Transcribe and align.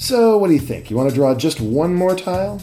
So, 0.00 0.38
what 0.38 0.46
do 0.46 0.54
you 0.54 0.60
think? 0.60 0.90
You 0.90 0.96
want 0.96 1.08
to 1.10 1.14
draw 1.14 1.34
just 1.34 1.60
one 1.60 1.92
more 1.92 2.14
tile? 2.14 2.62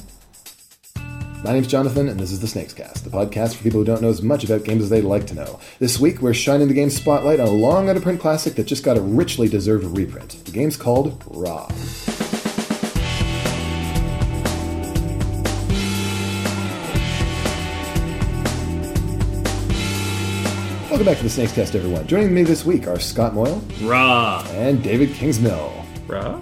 My 1.43 1.51
name's 1.51 1.67
Jonathan, 1.67 2.07
and 2.07 2.17
this 2.17 2.31
is 2.31 2.39
the 2.39 2.47
Snakes 2.47 2.73
Cast, 2.73 3.03
the 3.03 3.09
podcast 3.09 3.55
for 3.55 3.63
people 3.63 3.81
who 3.81 3.85
don't 3.85 4.01
know 4.01 4.07
as 4.09 4.21
much 4.21 4.45
about 4.45 4.63
games 4.63 4.83
as 4.83 4.89
they'd 4.89 5.01
like 5.01 5.27
to 5.27 5.35
know. 5.35 5.59
This 5.77 5.99
week, 5.99 6.21
we're 6.21 6.33
shining 6.33 6.69
the 6.69 6.73
game 6.73 6.89
spotlight 6.89 7.41
on 7.41 7.49
a 7.49 7.51
long 7.51 7.89
out 7.89 7.97
of 7.97 8.03
print 8.03 8.21
classic 8.21 8.55
that 8.55 8.67
just 8.67 8.85
got 8.85 8.97
a 8.97 9.01
richly 9.01 9.49
deserved 9.49 9.83
reprint. 9.97 10.43
The 10.45 10.51
game's 10.51 10.77
called 10.77 11.21
Ra. 11.27 11.67
Welcome 20.89 21.05
back 21.05 21.17
to 21.17 21.23
the 21.23 21.29
Snakes 21.29 21.51
Cast, 21.51 21.75
everyone. 21.75 22.07
Joining 22.07 22.33
me 22.33 22.43
this 22.43 22.63
week 22.63 22.87
are 22.87 22.97
Scott 22.99 23.33
Moyle 23.33 23.61
Raw. 23.81 24.45
and 24.51 24.81
David 24.81 25.09
Kingsmill. 25.09 25.85
Raw? 26.07 26.41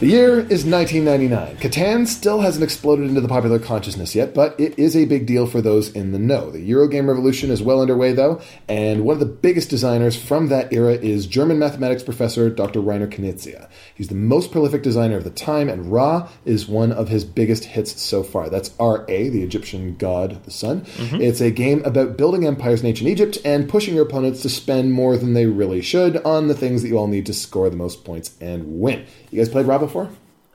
The 0.00 0.06
year 0.06 0.38
is 0.38 0.64
1999. 0.64 1.56
Catan 1.56 2.06
still 2.06 2.42
hasn't 2.42 2.62
exploded 2.62 3.08
into 3.08 3.20
the 3.20 3.26
popular 3.26 3.58
consciousness 3.58 4.14
yet, 4.14 4.32
but 4.32 4.54
it 4.60 4.78
is 4.78 4.96
a 4.96 5.06
big 5.06 5.26
deal 5.26 5.44
for 5.44 5.60
those 5.60 5.90
in 5.90 6.12
the 6.12 6.20
know. 6.20 6.52
The 6.52 6.70
Eurogame 6.70 7.08
revolution 7.08 7.50
is 7.50 7.64
well 7.64 7.82
underway, 7.82 8.12
though, 8.12 8.40
and 8.68 9.04
one 9.04 9.14
of 9.14 9.18
the 9.18 9.26
biggest 9.26 9.70
designers 9.70 10.14
from 10.14 10.50
that 10.50 10.72
era 10.72 10.92
is 10.92 11.26
German 11.26 11.58
mathematics 11.58 12.04
professor 12.04 12.48
Dr. 12.48 12.80
Reiner 12.80 13.08
Knizia. 13.08 13.68
He's 13.92 14.06
the 14.06 14.14
most 14.14 14.52
prolific 14.52 14.84
designer 14.84 15.16
of 15.16 15.24
the 15.24 15.30
time, 15.30 15.68
and 15.68 15.90
Ra 15.90 16.28
is 16.44 16.68
one 16.68 16.92
of 16.92 17.08
his 17.08 17.24
biggest 17.24 17.64
hits 17.64 18.00
so 18.00 18.22
far. 18.22 18.48
That's 18.48 18.70
Ra, 18.78 19.04
the 19.08 19.42
Egyptian 19.42 19.96
god, 19.96 20.44
the 20.44 20.52
sun. 20.52 20.82
Mm-hmm. 20.82 21.22
It's 21.22 21.40
a 21.40 21.50
game 21.50 21.84
about 21.84 22.16
building 22.16 22.46
empires 22.46 22.82
in 22.82 22.86
ancient 22.86 23.10
Egypt 23.10 23.38
and 23.44 23.68
pushing 23.68 23.96
your 23.96 24.06
opponents 24.06 24.42
to 24.42 24.48
spend 24.48 24.92
more 24.92 25.16
than 25.16 25.34
they 25.34 25.46
really 25.46 25.82
should 25.82 26.18
on 26.18 26.46
the 26.46 26.54
things 26.54 26.82
that 26.82 26.88
you 26.88 26.96
all 26.96 27.08
need 27.08 27.26
to 27.26 27.34
score 27.34 27.68
the 27.68 27.74
most 27.74 28.04
points 28.04 28.36
and 28.40 28.78
win. 28.78 29.04
You 29.32 29.38
guys 29.38 29.48
played 29.48 29.66
Ra 29.66 29.87
before? 29.88 30.10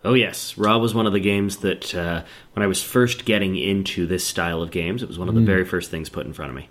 Oh, 0.05 0.13
yes. 0.13 0.57
Ra 0.57 0.77
was 0.77 0.93
one 0.93 1.05
of 1.07 1.13
the 1.13 1.19
games 1.19 1.57
that, 1.57 1.95
uh, 1.95 2.23
when 2.53 2.63
I 2.63 2.67
was 2.67 2.83
first 2.83 3.23
getting 3.25 3.55
into 3.57 4.05
this 4.05 4.25
style 4.25 4.61
of 4.61 4.69
games, 4.71 5.01
it 5.01 5.07
was 5.07 5.17
one 5.17 5.29
of 5.29 5.35
the 5.35 5.41
very 5.41 5.63
first 5.65 5.89
things 5.91 6.09
put 6.09 6.25
in 6.25 6.33
front 6.33 6.49
of 6.49 6.55
me. 6.55 6.69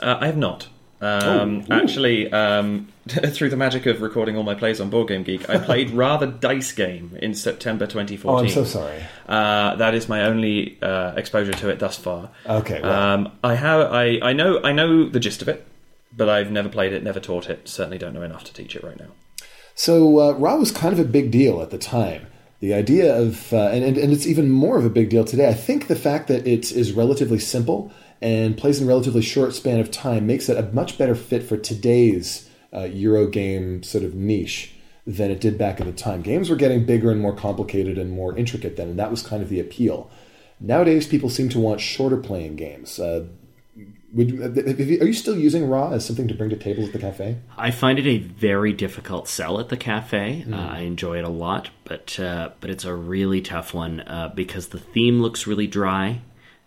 Uh, 0.00 0.18
I 0.20 0.26
have 0.26 0.36
not. 0.36 0.68
Um, 1.00 1.64
Oh, 1.70 1.74
actually, 1.74 2.30
um, 2.32 2.88
through 3.08 3.50
the 3.50 3.56
magic 3.56 3.86
of 3.86 4.02
recording 4.02 4.36
all 4.36 4.42
my 4.42 4.54
plays 4.54 4.80
on 4.80 4.90
Board 4.90 5.08
Game 5.08 5.22
Geek, 5.22 5.48
I 5.48 5.56
played 5.58 5.90
Ra 5.92 6.16
the 6.18 6.26
Dice 6.26 6.72
Game 6.72 7.16
in 7.22 7.34
September 7.34 7.86
2014. 7.86 8.34
Oh, 8.34 8.38
I'm 8.44 8.48
so 8.50 8.64
sorry. 8.64 9.02
Uh, 9.28 9.76
that 9.76 9.94
is 9.94 10.08
my 10.08 10.24
only 10.24 10.76
uh, 10.82 11.14
exposure 11.16 11.52
to 11.52 11.68
it 11.70 11.78
thus 11.78 11.96
far. 11.96 12.30
Okay, 12.46 12.80
well. 12.82 12.92
Um, 12.92 13.32
I 13.42 13.54
have. 13.54 13.92
I, 13.92 14.18
I 14.22 14.32
know. 14.32 14.60
I 14.62 14.72
know 14.72 15.08
the 15.08 15.20
gist 15.20 15.40
of 15.40 15.48
it, 15.48 15.64
but 16.14 16.28
I've 16.28 16.50
never 16.50 16.68
played 16.68 16.92
it, 16.92 17.02
never 17.02 17.20
taught 17.20 17.48
it. 17.48 17.68
Certainly 17.68 17.98
don't 17.98 18.12
know 18.12 18.22
enough 18.22 18.44
to 18.44 18.52
teach 18.52 18.74
it 18.76 18.82
right 18.84 18.98
now. 18.98 19.08
So 19.78 20.18
uh, 20.18 20.32
Ra 20.32 20.56
was 20.56 20.72
kind 20.72 20.92
of 20.92 20.98
a 20.98 21.04
big 21.04 21.30
deal 21.30 21.62
at 21.62 21.70
the 21.70 21.78
time. 21.78 22.26
The 22.58 22.74
idea 22.74 23.16
of, 23.16 23.52
uh, 23.52 23.68
and, 23.68 23.84
and, 23.84 23.96
and 23.96 24.12
it's 24.12 24.26
even 24.26 24.50
more 24.50 24.76
of 24.76 24.84
a 24.84 24.90
big 24.90 25.08
deal 25.08 25.24
today. 25.24 25.48
I 25.48 25.54
think 25.54 25.86
the 25.86 25.94
fact 25.94 26.26
that 26.26 26.48
it 26.48 26.72
is 26.72 26.90
relatively 26.90 27.38
simple 27.38 27.92
and 28.20 28.58
plays 28.58 28.80
in 28.80 28.86
a 28.86 28.88
relatively 28.88 29.22
short 29.22 29.54
span 29.54 29.78
of 29.78 29.92
time 29.92 30.26
makes 30.26 30.48
it 30.48 30.56
a 30.56 30.68
much 30.72 30.98
better 30.98 31.14
fit 31.14 31.44
for 31.44 31.56
today's 31.56 32.50
uh, 32.74 32.86
Euro 32.86 33.28
game 33.28 33.84
sort 33.84 34.02
of 34.02 34.16
niche 34.16 34.74
than 35.06 35.30
it 35.30 35.40
did 35.40 35.56
back 35.56 35.78
in 35.78 35.86
the 35.86 35.92
time. 35.92 36.22
Games 36.22 36.50
were 36.50 36.56
getting 36.56 36.84
bigger 36.84 37.12
and 37.12 37.20
more 37.20 37.36
complicated 37.36 37.98
and 37.98 38.10
more 38.10 38.36
intricate 38.36 38.76
then, 38.76 38.88
and 38.88 38.98
that 38.98 39.12
was 39.12 39.22
kind 39.22 39.44
of 39.44 39.48
the 39.48 39.60
appeal. 39.60 40.10
Nowadays, 40.58 41.06
people 41.06 41.30
seem 41.30 41.48
to 41.50 41.60
want 41.60 41.80
shorter 41.80 42.16
playing 42.16 42.56
games. 42.56 42.98
Uh, 42.98 43.26
would 44.12 44.30
you, 44.30 44.36
you- 44.42 45.00
are 45.00 45.06
you 45.06 45.12
still 45.12 45.36
using 45.36 45.68
Ra 45.68 45.90
as 45.92 46.04
something 46.06 46.28
to 46.28 46.34
bring 46.34 46.50
to 46.50 46.56
tables 46.56 46.86
at 46.88 46.92
the 46.92 46.98
cafe? 46.98 47.36
I 47.56 47.70
find 47.70 47.98
it 47.98 48.06
a 48.06 48.18
very 48.18 48.72
difficult 48.72 49.28
sell 49.28 49.60
at 49.60 49.68
the 49.68 49.76
cafe. 49.76 50.40
Hmm. 50.42 50.54
Uh, 50.54 50.66
I 50.68 50.78
enjoy 50.80 51.18
it 51.18 51.24
a 51.24 51.28
lot, 51.28 51.70
but 51.84 52.18
uh, 52.18 52.50
but 52.60 52.70
it's 52.70 52.84
a 52.84 52.94
really 52.94 53.40
tough 53.42 53.74
one 53.74 54.00
uh, 54.00 54.32
because 54.34 54.68
the 54.68 54.78
theme 54.78 55.20
looks 55.20 55.46
really 55.46 55.66
dry, 55.66 56.20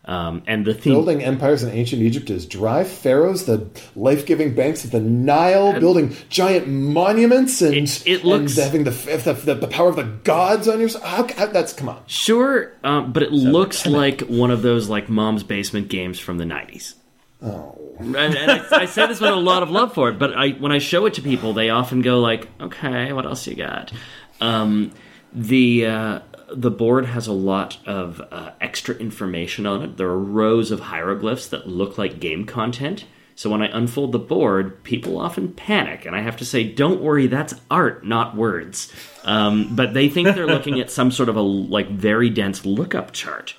um, 0.05 0.43
and 0.47 0.65
the 0.65 0.73
theme 0.73 0.93
Building 0.93 1.23
empires 1.23 1.63
in 1.63 1.69
ancient 1.71 2.01
Egypt 2.01 2.29
is 2.29 2.45
dry 2.45 2.83
pharaohs, 2.83 3.45
the 3.45 3.67
life-giving 3.95 4.53
banks 4.55 4.83
of 4.83 4.91
the 4.91 4.99
Nile, 4.99 5.79
building 5.79 6.15
giant 6.29 6.67
monuments, 6.67 7.61
and 7.61 7.73
It- 7.75 8.03
it 8.07 8.23
looks- 8.23 8.57
and 8.57 8.63
having 8.65 8.83
the, 8.83 8.91
the, 8.91 9.33
the 9.33 9.53
the 9.55 9.67
power 9.67 9.89
of 9.89 9.95
the 9.95 10.03
gods 10.23 10.67
on 10.67 10.79
your 10.79 10.89
side. 10.89 11.29
That's 11.53 11.73
come 11.73 11.89
on. 11.89 12.01
Sure, 12.07 12.71
um, 12.83 13.11
but 13.13 13.23
it 13.23 13.31
looks 13.31 13.85
like 13.85 14.21
one 14.21 14.51
of 14.51 14.61
those 14.61 14.89
like 14.89 15.09
mom's 15.09 15.43
basement 15.43 15.87
games 15.89 16.19
from 16.19 16.37
the 16.37 16.45
'90s. 16.45 16.95
Oh, 17.41 17.77
And, 17.97 18.15
and 18.15 18.51
I, 18.51 18.81
I 18.81 18.85
say 18.85 19.07
this 19.07 19.19
with 19.19 19.31
a 19.31 19.35
lot 19.35 19.63
of 19.63 19.69
love 19.71 19.93
for 19.93 20.09
it, 20.09 20.19
but 20.19 20.33
I 20.33 20.49
when 20.51 20.71
I 20.71 20.77
show 20.79 21.05
it 21.05 21.15
to 21.15 21.21
people, 21.21 21.53
they 21.53 21.69
often 21.69 22.01
go 22.01 22.19
like, 22.19 22.47
"Okay, 22.59 23.13
what 23.13 23.25
else 23.25 23.47
you 23.47 23.55
got?" 23.55 23.91
Um, 24.39 24.91
the 25.33 25.85
uh, 25.85 26.19
the 26.53 26.71
board 26.71 27.05
has 27.05 27.27
a 27.27 27.33
lot 27.33 27.77
of 27.87 28.21
uh, 28.31 28.51
extra 28.59 28.95
information 28.95 29.65
on 29.65 29.81
it. 29.83 29.97
There 29.97 30.07
are 30.09 30.19
rows 30.19 30.71
of 30.71 30.79
hieroglyphs 30.81 31.47
that 31.49 31.67
look 31.67 31.97
like 31.97 32.19
game 32.19 32.45
content. 32.45 33.05
So 33.33 33.49
when 33.49 33.61
I 33.63 33.75
unfold 33.75 34.11
the 34.11 34.19
board, 34.19 34.83
people 34.83 35.17
often 35.17 35.53
panic, 35.53 36.05
and 36.05 36.15
I 36.15 36.21
have 36.21 36.37
to 36.37 36.45
say, 36.45 36.63
"Don't 36.63 37.01
worry, 37.01 37.25
that's 37.27 37.55
art, 37.71 38.05
not 38.05 38.35
words." 38.35 38.91
Um, 39.23 39.75
but 39.75 39.93
they 39.95 40.09
think 40.09 40.35
they're 40.35 40.45
looking 40.45 40.79
at 40.79 40.91
some 40.91 41.09
sort 41.11 41.29
of 41.29 41.35
a 41.35 41.41
like 41.41 41.89
very 41.89 42.29
dense 42.29 42.65
lookup 42.65 43.13
chart 43.13 43.55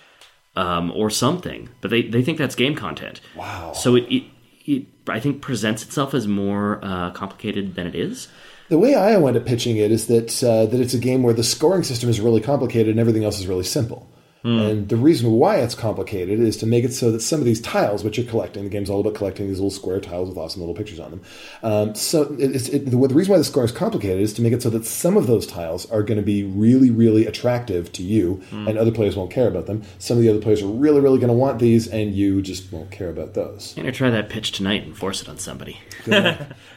um, 0.56 0.90
or 0.92 1.10
something, 1.10 1.68
but 1.80 1.90
they, 1.90 2.02
they 2.02 2.22
think 2.22 2.38
that's 2.38 2.54
game 2.54 2.74
content. 2.74 3.20
Wow. 3.34 3.72
So 3.72 3.96
it, 3.96 4.04
it, 4.10 4.24
it 4.64 4.86
I 5.08 5.18
think 5.18 5.40
presents 5.40 5.82
itself 5.82 6.14
as 6.14 6.28
more 6.28 6.78
uh, 6.82 7.10
complicated 7.10 7.74
than 7.74 7.86
it 7.86 7.94
is. 7.94 8.28
the 8.68 8.78
way 8.78 8.94
I 8.94 9.16
wound 9.16 9.36
up 9.36 9.46
pitching 9.46 9.76
it 9.76 9.91
is 9.91 10.06
that 10.06 10.42
uh, 10.44 10.66
that 10.66 10.80
it's 10.80 10.94
a 10.94 10.98
game 10.98 11.22
where 11.22 11.34
the 11.34 11.44
scoring 11.44 11.82
system 11.82 12.08
is 12.08 12.20
really 12.20 12.41
complicated 12.41 12.88
and 12.88 13.00
everything 13.00 13.24
else 13.24 13.38
is 13.41 13.46
really 13.46 13.64
simple. 13.64 14.08
And 14.44 14.88
the 14.88 14.97
reason 14.97 15.30
why 15.32 15.56
it's 15.58 15.75
complicated 15.75 16.41
is 16.41 16.56
to 16.58 16.66
make 16.66 16.84
it 16.84 16.92
so 16.92 17.12
that 17.12 17.20
some 17.20 17.38
of 17.38 17.47
these 17.47 17.60
tiles, 17.60 18.03
which 18.03 18.19
you're 18.19 18.26
collecting, 18.26 18.64
the 18.64 18.70
game's 18.70 18.91
all 18.91 19.00
about 19.00 19.14
collecting 19.14 19.47
these 19.47 19.58
little 19.58 19.70
square 19.70 20.00
tiles 20.00 20.28
with 20.28 20.36
awesome 20.36 20.60
little 20.60 20.75
pictures 20.75 20.98
on 20.98 21.10
them. 21.12 21.20
Um, 21.62 21.94
so 21.94 22.34
it, 22.38 22.69
it, 22.75 22.86
the, 22.86 22.97
the 22.97 23.14
reason 23.14 23.30
why 23.30 23.38
the 23.38 23.44
score 23.44 23.64
is 23.64 23.70
complicated 23.70 24.20
is 24.20 24.32
to 24.34 24.42
make 24.42 24.53
it 24.53 24.62
so 24.62 24.70
that 24.70 24.84
some 24.84 25.16
of 25.16 25.26
those 25.28 25.47
tiles 25.47 25.88
are 25.91 26.03
going 26.03 26.19
to 26.19 26.25
be 26.25 26.42
really, 26.42 26.91
really 26.91 27.25
attractive 27.26 27.92
to 27.92 28.03
you, 28.03 28.42
and 28.50 28.76
other 28.78 28.91
players 28.91 29.16
won't 29.16 29.30
care 29.30 29.47
about 29.47 29.66
them. 29.66 29.82
Some 29.98 30.16
of 30.16 30.22
the 30.22 30.28
other 30.28 30.41
players 30.41 30.60
are 30.60 30.66
really, 30.66 31.00
really 31.00 31.19
going 31.19 31.28
to 31.28 31.34
want 31.34 31.60
these, 31.60 31.86
and 31.86 32.12
you 32.12 32.42
just 32.42 32.72
won't 32.72 32.91
care 32.91 33.10
about 33.10 33.34
those. 33.34 33.74
I'm 33.76 33.84
gonna 33.84 33.92
try 33.92 34.10
that 34.10 34.28
pitch 34.28 34.53
tonight 34.53 34.82
and 34.82 34.97
force 34.97 35.22
it 35.22 35.28
on 35.28 35.38
somebody. 35.38 35.78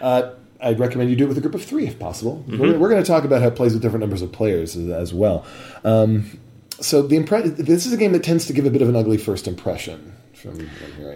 Uh, 0.01 0.33
I'd 0.61 0.79
recommend 0.79 1.09
you 1.09 1.15
do 1.15 1.25
it 1.25 1.27
with 1.27 1.37
a 1.37 1.41
group 1.41 1.55
of 1.55 1.63
three 1.63 1.85
if 1.87 1.99
possible. 1.99 2.43
We're, 2.47 2.77
we're 2.77 2.89
going 2.89 3.01
to 3.01 3.07
talk 3.07 3.23
about 3.23 3.41
how 3.41 3.47
it 3.49 3.55
plays 3.55 3.73
with 3.73 3.81
different 3.81 4.01
numbers 4.01 4.21
of 4.21 4.31
players 4.31 4.75
as, 4.75 4.89
as 4.89 5.13
well. 5.13 5.45
Um, 5.83 6.39
so 6.79 7.01
the 7.01 7.17
impre- 7.17 7.55
this 7.55 7.85
is 7.85 7.93
a 7.93 7.97
game 7.97 8.11
that 8.13 8.23
tends 8.23 8.45
to 8.47 8.53
give 8.53 8.65
a 8.65 8.69
bit 8.69 8.81
of 8.81 8.89
an 8.89 8.95
ugly 8.95 9.17
first 9.17 9.47
impression. 9.47 10.13
From. 10.33 10.69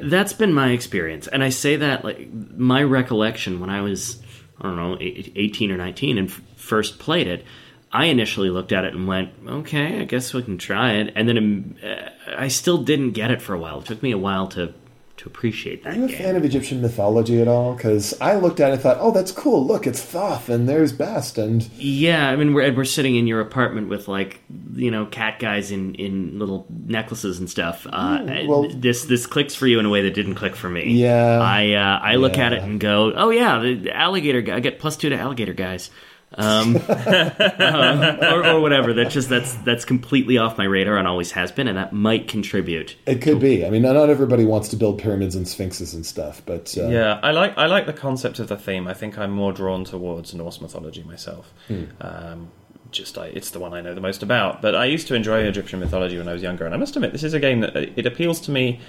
That's 0.09 0.33
been 0.33 0.53
my 0.53 0.71
experience, 0.71 1.27
and 1.27 1.43
I 1.43 1.49
say 1.49 1.75
that 1.77 2.03
like 2.03 2.29
my 2.33 2.81
recollection 2.83 3.59
when 3.59 3.69
I 3.69 3.81
was 3.81 4.21
I 4.59 4.63
don't 4.63 4.75
know 4.75 4.97
18 4.99 5.71
or 5.71 5.77
19 5.77 6.17
and 6.17 6.29
f- 6.29 6.41
first 6.55 6.99
played 6.99 7.27
it. 7.27 7.45
I 7.91 8.05
initially 8.05 8.49
looked 8.49 8.71
at 8.71 8.85
it 8.85 8.93
and 8.93 9.07
went, 9.07 9.31
"Okay, 9.47 9.99
I 9.99 10.03
guess 10.05 10.33
we 10.33 10.43
can 10.43 10.57
try 10.57 10.93
it," 10.93 11.13
and 11.15 11.27
then 11.27 11.77
uh, 11.83 12.09
I 12.37 12.47
still 12.47 12.77
didn't 12.77 13.11
get 13.11 13.31
it 13.31 13.41
for 13.41 13.53
a 13.53 13.59
while. 13.59 13.79
It 13.79 13.85
took 13.85 14.03
me 14.03 14.11
a 14.11 14.17
while 14.17 14.47
to 14.49 14.73
to 15.19 15.27
appreciate 15.29 15.83
that 15.83 15.93
Are 15.93 15.97
you 15.97 16.05
a 16.05 16.07
game. 16.07 16.17
fan 16.17 16.35
of 16.35 16.43
Egyptian 16.43 16.81
mythology 16.81 17.41
at 17.41 17.47
all? 17.47 17.73
Because 17.75 18.19
I 18.19 18.35
looked 18.35 18.59
at 18.59 18.69
it 18.69 18.73
and 18.73 18.81
thought, 18.81 18.97
oh, 18.99 19.11
that's 19.11 19.31
cool. 19.31 19.65
Look, 19.65 19.85
it's 19.87 20.01
Thoth, 20.01 20.49
and 20.49 20.67
there's 20.67 20.91
Bast, 20.91 21.37
and 21.37 21.61
Yeah, 21.77 22.29
I 22.29 22.35
mean, 22.35 22.53
we're, 22.53 22.73
we're 22.73 22.85
sitting 22.85 23.15
in 23.15 23.27
your 23.27 23.39
apartment 23.41 23.89
with 23.89 24.07
like 24.07 24.41
you 24.75 24.91
know 24.91 25.05
cat 25.05 25.39
guys 25.39 25.71
in, 25.71 25.95
in 25.95 26.39
little 26.39 26.65
necklaces 26.85 27.39
and 27.39 27.49
stuff. 27.49 27.85
Uh, 27.89 28.43
well- 28.47 28.69
this 28.69 29.03
this 29.05 29.25
clicks 29.27 29.53
for 29.55 29.67
you 29.67 29.79
in 29.79 29.85
a 29.85 29.89
way 29.89 30.01
that 30.03 30.13
didn't 30.13 30.35
click 30.35 30.55
for 30.55 30.69
me. 30.69 30.91
Yeah. 30.93 31.39
I 31.41 31.73
uh, 31.73 31.99
I 32.01 32.15
look 32.15 32.37
at 32.37 32.53
it 32.53 32.63
and 32.63 32.79
go, 32.79 33.11
oh 33.15 33.29
yeah, 33.29 33.59
the 33.59 33.95
alligator 33.95 34.41
guy. 34.41 34.55
I 34.55 34.59
get 34.59 34.79
plus 34.79 34.97
two 34.97 35.09
to 35.09 35.15
alligator 35.17 35.53
guys. 35.53 35.89
Um, 36.35 36.77
uh, 36.87 38.15
or, 38.31 38.45
or 38.45 38.61
whatever. 38.61 38.93
That's 38.93 39.13
just 39.13 39.29
that's 39.29 39.53
that's 39.55 39.85
completely 39.85 40.37
off 40.37 40.57
my 40.57 40.65
radar 40.65 40.97
and 40.97 41.07
always 41.07 41.31
has 41.31 41.51
been, 41.51 41.67
and 41.67 41.77
that 41.77 41.93
might 41.93 42.27
contribute. 42.27 42.95
it 43.05 43.21
could 43.21 43.39
be. 43.39 43.65
I 43.65 43.69
mean, 43.69 43.81
not 43.81 43.93
not 43.93 44.09
everybody 44.09 44.45
wants 44.45 44.69
to 44.69 44.75
build 44.75 44.99
pyramids 44.99 45.35
and 45.35 45.47
sphinxes 45.47 45.93
and 45.93 46.05
stuff, 46.05 46.41
but 46.45 46.75
uh, 46.77 46.87
Yeah, 46.87 47.19
I 47.21 47.31
like 47.31 47.57
I 47.57 47.65
like 47.65 47.85
the 47.85 47.93
concept 47.93 48.39
of 48.39 48.47
the 48.47 48.57
theme. 48.57 48.87
I 48.87 48.93
think 48.93 49.17
I'm 49.17 49.31
more 49.31 49.51
drawn 49.51 49.83
towards 49.83 50.33
Norse 50.33 50.61
mythology 50.61 51.03
myself. 51.03 51.53
Um, 52.01 52.51
just 52.91 53.17
I, 53.17 53.27
it's 53.27 53.51
the 53.51 53.59
one 53.59 53.73
I 53.73 53.81
know 53.81 53.93
the 53.93 54.01
most 54.01 54.23
about. 54.23 54.61
But 54.61 54.75
I 54.75 54.85
used 54.85 55.07
to 55.07 55.15
enjoy 55.15 55.41
Egyptian 55.41 55.79
mythology 55.79 56.17
when 56.17 56.27
I 56.27 56.33
was 56.33 56.41
younger, 56.41 56.65
and 56.65 56.73
I 56.73 56.77
must 56.77 56.95
admit 56.95 57.11
this 57.11 57.23
is 57.23 57.33
a 57.33 57.39
game 57.39 57.61
that 57.61 57.75
uh, 57.75 57.85
it 57.95 58.05
appeals 58.05 58.41
to 58.41 58.51
me 58.51 58.79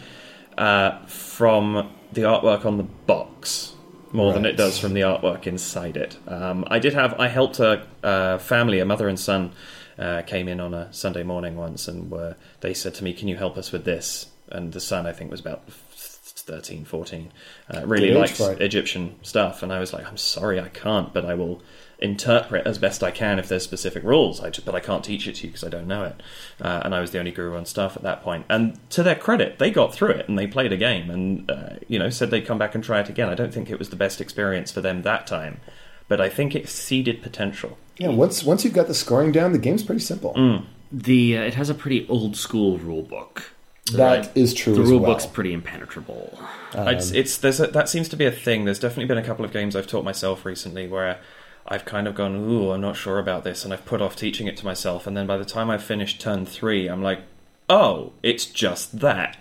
uh, 0.59 1.05
from 1.07 1.91
the 2.13 2.23
artwork 2.23 2.65
on 2.65 2.77
the 2.77 2.83
box 2.83 3.75
more 4.13 4.33
than 4.33 4.45
it 4.45 4.57
does 4.57 4.79
from 4.79 4.95
the 4.95 5.03
artwork 5.03 5.47
inside 5.47 5.97
it. 5.97 6.17
Um, 6.27 6.65
I 6.69 6.79
did 6.79 6.95
have 6.95 7.19
I 7.19 7.29
helped 7.29 7.59
a, 7.61 7.87
a 8.03 8.39
family, 8.39 8.81
a 8.81 8.85
mother 8.85 9.09
and 9.09 9.19
son, 9.19 9.53
uh, 9.99 10.23
came 10.23 10.49
in 10.49 10.61
on 10.61 10.75
a 10.75 10.93
Sunday 10.93 11.23
morning 11.23 11.57
once, 11.57 11.89
and 11.89 12.11
were 12.11 12.37
they 12.61 12.75
said 12.75 12.95
to 12.95 13.05
me, 13.05 13.13
"Can 13.13 13.29
you 13.29 13.37
help 13.37 13.57
us 13.57 13.73
with 13.73 13.85
this?" 13.85 14.27
And 14.51 14.73
the 14.73 14.81
son, 14.81 15.07
I 15.07 15.13
think, 15.13 15.31
was 15.31 15.41
about 15.41 15.63
13, 15.71 16.85
14, 16.85 17.31
uh, 17.73 17.87
really 17.87 18.09
likes. 18.13 18.41
Egyptian 18.61 19.15
stuff, 19.23 19.63
and 19.63 19.73
I 19.73 19.79
was 19.79 19.93
like, 19.93 20.07
"I'm 20.07 20.17
sorry, 20.17 20.59
I 20.59 20.69
can't, 20.69 21.13
but 21.13 21.25
I 21.25 21.35
will." 21.35 21.63
Interpret 22.01 22.67
as 22.67 22.79
best 22.79 23.03
I 23.03 23.11
can 23.11 23.39
if 23.39 23.49
there's 23.49 23.63
specific 23.63 24.03
rules. 24.03 24.41
I 24.41 24.51
just, 24.51 24.65
but 24.65 24.75
I 24.75 24.81
can't 24.81 25.05
teach 25.05 25.27
it 25.29 25.37
to 25.37 25.43
you 25.45 25.49
because 25.49 25.65
I 25.65 25.69
don't 25.69 25.87
know 25.87 26.05
it. 26.05 26.23
Uh, 26.61 26.81
and 26.85 26.95
I 26.95 27.01
was 27.01 27.11
the 27.11 27.19
only 27.19 27.31
guru 27.31 27.57
on 27.57 27.67
staff 27.67 27.97
at 27.97 28.03
that 28.03 28.23
point. 28.23 28.47
And 28.49 28.79
to 28.91 29.03
their 29.03 29.15
credit, 29.15 29.59
they 29.59 29.71
got 29.71 29.95
through 29.95 30.11
it 30.11 30.29
and 30.29 30.39
they 30.39 30.47
played 30.47 30.73
a 30.73 30.77
game 30.77 31.11
and 31.11 31.51
uh, 31.51 31.77
you 31.89 31.99
know 31.99 32.11
said 32.11 32.31
they'd 32.31 32.47
come 32.47 32.59
back 32.59 32.75
and 32.75 32.83
try 32.83 33.01
it 33.01 33.09
again. 33.09 33.29
I 33.29 33.35
don't 33.35 33.53
think 33.53 33.71
it 33.71 33.79
was 33.79 33.91
the 33.91 33.97
best 33.97 34.21
experience 34.21 34.73
for 34.73 34.81
them 34.81 35.03
that 35.03 35.27
time, 35.27 35.61
but 36.09 36.21
I 36.21 36.29
think 36.29 36.55
it 36.55 36.63
exceeded 36.63 37.23
potential. 37.23 37.79
Yeah, 37.99 38.09
once 38.09 38.43
once 38.43 38.65
you've 38.65 38.75
got 38.75 38.87
the 38.87 38.95
scoring 38.95 39.33
down, 39.33 39.53
the 39.53 39.59
game's 39.59 39.83
pretty 39.83 40.01
simple. 40.01 40.35
Mm. 40.35 40.65
The 40.91 41.39
uh, 41.39 41.43
it 41.43 41.55
has 41.55 41.69
a 41.69 41.75
pretty 41.75 42.09
old 42.09 42.37
school 42.37 42.79
rule 42.79 43.03
book. 43.03 43.53
That 43.93 44.37
is 44.37 44.55
true. 44.55 44.75
The 44.75 44.83
as 44.83 44.89
rule 44.89 45.01
well. 45.01 45.13
book's 45.13 45.27
pretty 45.27 45.53
impenetrable. 45.53 46.39
it's, 46.75 47.11
it's 47.11 47.39
there's 47.39 47.59
a, 47.59 47.67
that 47.69 47.89
seems 47.89 48.09
to 48.11 48.17
be 48.17 48.25
a 48.25 48.31
thing. 48.31 48.65
There's 48.65 48.79
definitely 48.79 49.07
been 49.07 49.19
a 49.19 49.25
couple 49.25 49.45
of 49.45 49.53
games 49.53 49.75
I've 49.75 49.89
taught 49.89 50.05
myself 50.05 50.45
recently 50.45 50.87
where 50.87 51.19
I've 51.67 51.85
kind 51.85 52.09
of 52.09 52.15
gone, 52.15 52.35
ooh, 52.37 52.71
I'm 52.73 52.81
not 52.81 52.97
sure 52.97 53.19
about 53.19 53.45
this, 53.45 53.65
and 53.65 53.73
I've 53.73 53.85
put 53.85 54.01
off 54.03 54.17
teaching 54.17 54.47
it 54.47 54.57
to 54.59 54.65
myself, 54.65 55.07
and 55.07 55.17
then 55.17 55.27
by 55.27 55.37
the 55.37 55.45
time 55.45 55.71
I've 55.71 55.83
finished 55.85 56.21
turn 56.21 56.45
three, 56.47 56.89
I'm 56.89 57.03
like, 57.03 57.21
oh, 57.69 58.13
it's 58.23 58.45
just 58.47 58.99
that, 59.01 59.37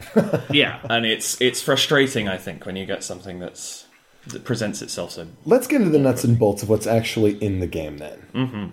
Yeah. 0.52 0.80
and 0.90 1.06
it's 1.06 1.40
it's 1.42 1.62
frustrating. 1.62 2.28
I 2.28 2.38
think 2.38 2.66
when 2.66 2.76
you 2.76 2.86
get 2.86 3.04
something 3.04 3.40
that's 3.40 3.86
that 4.28 4.44
presents 4.44 4.82
itself 4.82 5.12
so. 5.12 5.28
Let's 5.46 5.66
get 5.66 5.82
into 5.82 5.92
the 5.92 5.98
nuts 6.00 6.24
and 6.24 6.38
bolts 6.38 6.62
of 6.62 6.70
what's 6.70 6.86
actually 6.86 7.42
in 7.44 7.60
the 7.62 7.68
game 7.68 7.98
then. 7.98 8.26
Mm-hmm. 8.34 8.66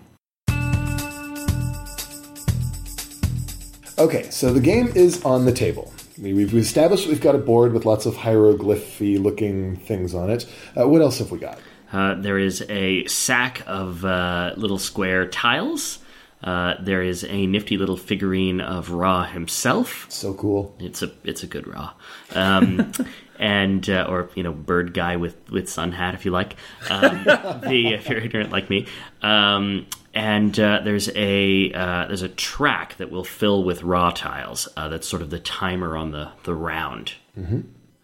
Okay, 3.99 4.29
so 4.29 4.53
the 4.53 4.59
game 4.61 4.89
is 4.93 5.23
on 5.25 5.45
the 5.45 5.51
table. 5.51 5.91
We- 6.19 6.33
We've 6.33 6.51
we've 6.53 6.63
established 6.63 7.07
we've 7.07 7.21
got 7.21 7.35
a 7.35 7.39
board 7.39 7.73
with 7.73 7.85
lots 7.85 8.05
of 8.05 8.15
hieroglyphy 8.17 9.17
looking 9.17 9.75
things 9.77 10.13
on 10.15 10.29
it. 10.31 10.45
Uh, 10.79 10.87
what 10.87 11.01
else 11.01 11.19
have 11.19 11.31
we 11.31 11.37
got? 11.39 11.59
Uh, 11.91 12.15
there 12.15 12.37
is 12.37 12.61
a 12.69 13.05
sack 13.05 13.63
of 13.65 14.03
uh, 14.03 14.53
little 14.57 14.77
square 14.77 15.27
tiles. 15.27 15.99
Uh, 16.43 16.75
there 16.79 17.01
is 17.01 17.23
a 17.23 17.47
nifty 17.47 17.77
little 17.77 17.97
figurine 17.97 18.61
of 18.61 18.91
Ra 18.91 19.23
himself. 19.23 20.05
So 20.09 20.33
cool. 20.33 20.75
It's 20.79 21.01
a 21.01 21.11
it's 21.23 21.43
a 21.43 21.47
good 21.47 21.65
Ra, 21.65 21.93
um, 22.35 22.91
and 23.39 23.89
uh, 23.89 24.05
or 24.07 24.29
you 24.35 24.43
know 24.43 24.51
bird 24.51 24.93
guy 24.93 25.15
with 25.15 25.49
with 25.49 25.67
sun 25.69 25.91
hat 25.91 26.13
if 26.13 26.25
you 26.25 26.31
like. 26.31 26.55
Um, 26.89 27.23
the 27.25 27.93
if 27.95 28.07
you're 28.07 28.19
ignorant 28.19 28.51
like 28.51 28.69
me. 28.69 28.85
Um, 29.21 29.87
and 30.13 30.59
uh, 30.59 30.81
there's 30.83 31.09
a 31.15 31.71
uh, 31.73 32.07
there's 32.07 32.21
a 32.23 32.29
track 32.29 32.97
that 32.97 33.11
will 33.11 33.23
fill 33.23 33.63
with 33.63 33.83
Ra 33.83 34.11
tiles. 34.11 34.67
Uh, 34.77 34.89
that's 34.89 35.07
sort 35.07 35.21
of 35.21 35.29
the 35.31 35.39
timer 35.39 35.97
on 35.97 36.11
the 36.11 36.29
the 36.43 36.53
round. 36.53 37.13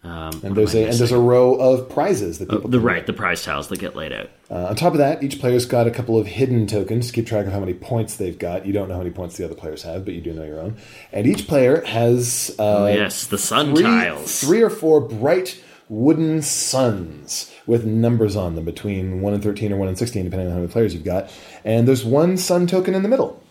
And 0.04 0.54
there's 0.54 0.74
a 0.74 0.84
and 0.84 0.94
there's 0.94 1.12
a 1.12 1.18
row 1.18 1.54
of 1.54 1.88
prizes 1.88 2.38
that 2.38 2.50
people 2.50 2.68
The 2.68 2.78
can 2.78 2.86
right 2.86 3.06
the 3.06 3.12
prize 3.12 3.42
tiles 3.42 3.68
that 3.68 3.78
get 3.78 3.96
laid 3.96 4.12
out. 4.12 4.30
Uh, 4.50 4.66
on 4.66 4.76
top 4.76 4.92
of 4.92 4.98
that, 4.98 5.22
each 5.22 5.40
player's 5.40 5.64
got 5.64 5.86
a 5.86 5.90
couple 5.90 6.18
of 6.18 6.26
hidden 6.26 6.66
tokens 6.66 7.06
to 7.06 7.12
keep 7.12 7.26
track 7.26 7.46
of 7.46 7.52
how 7.52 7.60
many 7.60 7.72
points 7.74 8.16
they've 8.16 8.38
got. 8.38 8.66
You 8.66 8.72
don't 8.72 8.88
know 8.88 8.94
how 8.94 9.00
many 9.00 9.12
points 9.12 9.36
the 9.36 9.44
other 9.44 9.54
players 9.54 9.82
have, 9.82 10.04
but 10.04 10.12
you 10.14 10.20
do 10.20 10.34
know 10.34 10.44
your 10.44 10.60
own. 10.60 10.76
And 11.10 11.26
each 11.26 11.46
player 11.46 11.82
has 11.86 12.54
uh, 12.58 12.92
yes, 12.94 13.26
the 13.26 13.38
sun 13.38 13.74
three, 13.74 13.82
tiles. 13.82 14.40
three 14.40 14.62
or 14.62 14.70
four 14.70 15.00
bright 15.00 15.62
wooden 15.88 16.42
suns 16.42 17.50
with 17.66 17.84
numbers 17.84 18.36
on 18.36 18.54
them 18.56 18.64
between 18.64 19.20
1 19.20 19.34
and 19.34 19.42
13 19.42 19.72
or 19.72 19.76
1 19.76 19.88
and 19.88 19.98
16, 19.98 20.24
depending 20.24 20.48
on 20.48 20.52
how 20.52 20.60
many 20.60 20.70
players 20.70 20.94
you've 20.94 21.04
got. 21.04 21.30
And 21.64 21.88
there's 21.88 22.04
one 22.04 22.36
sun 22.36 22.66
token 22.66 22.94
in 22.94 23.02
the 23.02 23.08
middle. 23.08 23.42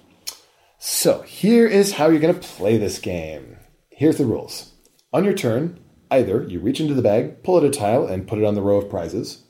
So 0.77 1.21
here 1.21 1.65
is 1.65 1.93
how 1.93 2.09
you're 2.09 2.19
going 2.19 2.33
to 2.33 2.47
play 2.47 2.77
this 2.77 2.99
game. 2.99 3.57
Here's 3.89 4.17
the 4.17 4.25
rules. 4.25 4.71
On 5.13 5.23
your 5.23 5.33
turn, 5.33 5.79
either 6.13 6.43
you 6.43 6.59
reach 6.59 6.79
into 6.79 6.93
the 6.93 7.01
bag, 7.01 7.43
pull 7.43 7.57
out 7.57 7.63
a 7.63 7.69
tile, 7.69 8.05
and 8.05 8.27
put 8.27 8.39
it 8.39 8.45
on 8.45 8.55
the 8.55 8.61
row 8.61 8.77
of 8.77 8.89
prizes, 8.89 9.43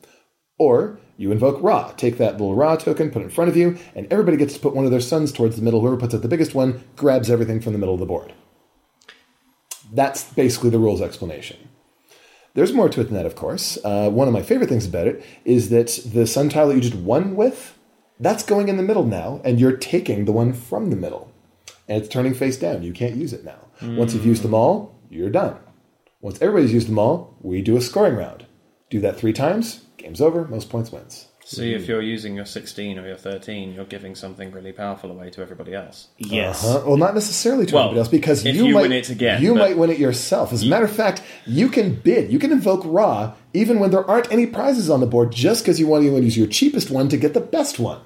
or 0.57 1.00
you 1.18 1.31
invoke 1.31 1.62
Ra. 1.62 1.92
Take 1.92 2.18
that 2.18 2.33
little 2.33 2.56
Ra 2.56 2.75
token, 2.75 3.12
put 3.12 3.21
it 3.21 3.25
in 3.25 3.31
front 3.31 3.50
of 3.50 3.57
you, 3.57 3.77
and 3.95 4.12
everybody 4.12 4.38
gets 4.38 4.54
to 4.54 4.60
put 4.60 4.74
one 4.74 4.86
of 4.86 4.92
their 4.92 5.00
suns 5.01 5.31
towards 5.31 5.56
the 5.56 5.62
middle. 5.62 5.81
Whoever 5.81 5.98
puts 5.98 6.15
out 6.15 6.21
the 6.21 6.27
biggest 6.27 6.56
one 6.56 6.83
grabs 6.95 7.30
everything 7.30 7.60
from 7.62 7.74
the 7.74 7.80
middle 7.80 7.94
of 7.94 8.00
the 8.00 8.06
board. 8.06 8.33
That's 9.92 10.24
basically 10.24 10.71
the 10.71 10.80
rules 10.80 11.01
explanation. 11.01 11.69
There's 12.56 12.74
more 12.74 12.89
to 12.89 13.01
it 13.01 13.06
than 13.06 13.16
that, 13.16 13.25
of 13.25 13.36
course. 13.36 13.77
Uh, 13.83 14.09
one 14.09 14.27
of 14.27 14.33
my 14.33 14.44
favorite 14.44 14.69
things 14.69 14.86
about 14.86 15.07
it 15.07 15.24
is 15.44 15.69
that 15.69 16.00
the 16.06 16.25
sun 16.25 16.50
tile 16.50 16.68
that 16.68 16.75
you 16.75 16.81
just 16.81 16.95
won 16.95 17.36
with, 17.36 17.77
that's 18.19 18.44
going 18.44 18.69
in 18.69 18.77
the 18.77 18.83
middle 18.83 19.06
now, 19.06 19.42
and 19.44 19.59
you're 19.59 19.75
taking 19.75 20.25
the 20.25 20.31
one 20.31 20.54
from 20.54 20.89
the 20.89 20.95
middle. 20.95 21.31
And 21.88 22.01
it's 22.01 22.13
turning 22.13 22.33
face 22.33 22.57
down. 22.57 22.83
You 22.83 22.94
can't 22.94 23.16
use 23.16 23.33
it 23.33 23.44
now. 23.44 23.59
Once 23.98 24.13
you've 24.13 24.25
used 24.25 24.44
them 24.44 24.54
all, 24.54 24.95
you're 25.09 25.30
done. 25.30 25.57
Once 26.24 26.42
everybody's 26.42 26.72
used 26.74 26.88
them 26.88 26.98
all, 26.98 27.36
we 27.42 27.62
do 27.62 27.75
a 27.75 27.81
scoring 27.81 28.16
round. 28.16 28.46
Do 28.90 29.02
that 29.02 29.18
three 29.18 29.34
times, 29.34 29.84
game's 29.98 30.22
over, 30.22 30.48
most 30.48 30.70
points 30.70 30.90
wins. 30.90 31.28
See, 31.44 31.74
if 31.74 31.86
you're 31.86 32.02
using 32.02 32.34
your 32.34 32.46
16 32.46 32.98
or 32.98 33.06
your 33.06 33.18
13, 33.18 33.74
you're 33.74 33.84
giving 33.84 34.16
something 34.16 34.50
really 34.52 34.72
powerful 34.72 35.12
away 35.12 35.30
to 35.31 35.42
everybody 35.42 35.74
else. 35.74 36.08
Yes. 36.18 36.64
Uh, 36.64 36.81
well, 36.88 36.96
not 36.96 37.14
necessarily 37.14 37.66
to 37.66 37.75
Well, 37.75 37.84
anybody 37.84 38.00
else, 38.00 38.08
because 38.08 38.46
if 38.46 38.56
you, 38.56 38.68
you 38.68 38.74
might 38.74 38.84
win 38.84 38.94
it 38.94 39.10
again, 39.10 39.42
You 39.42 39.54
might 39.54 39.78
win 39.78 39.90
it 39.90 40.00
yourself. 40.00 40.54
As 40.54 40.64
a 40.64 40.68
matter 40.68 40.86
of 40.86 40.96
fact, 40.96 41.22
you 41.46 41.68
can 41.68 41.96
bid. 41.96 42.31
You 42.31 42.40
can 42.40 42.54
invoke 42.54 42.84
Ra 42.86 43.34
even 43.54 43.80
when 43.80 43.92
there 43.92 44.10
aren't 44.10 44.31
any 44.31 44.46
prizes 44.46 44.90
on 44.90 45.02
the 45.02 45.06
board, 45.06 45.34
just 45.34 45.64
because 45.64 45.78
you 45.78 45.88
want 45.88 46.06
to 46.06 46.10
use 46.10 46.38
your 46.38 46.48
cheapest 46.48 46.90
one 46.90 47.10
to 47.10 47.18
get 47.18 47.34
the 47.34 47.42
best 47.42 47.80
one. 47.80 48.00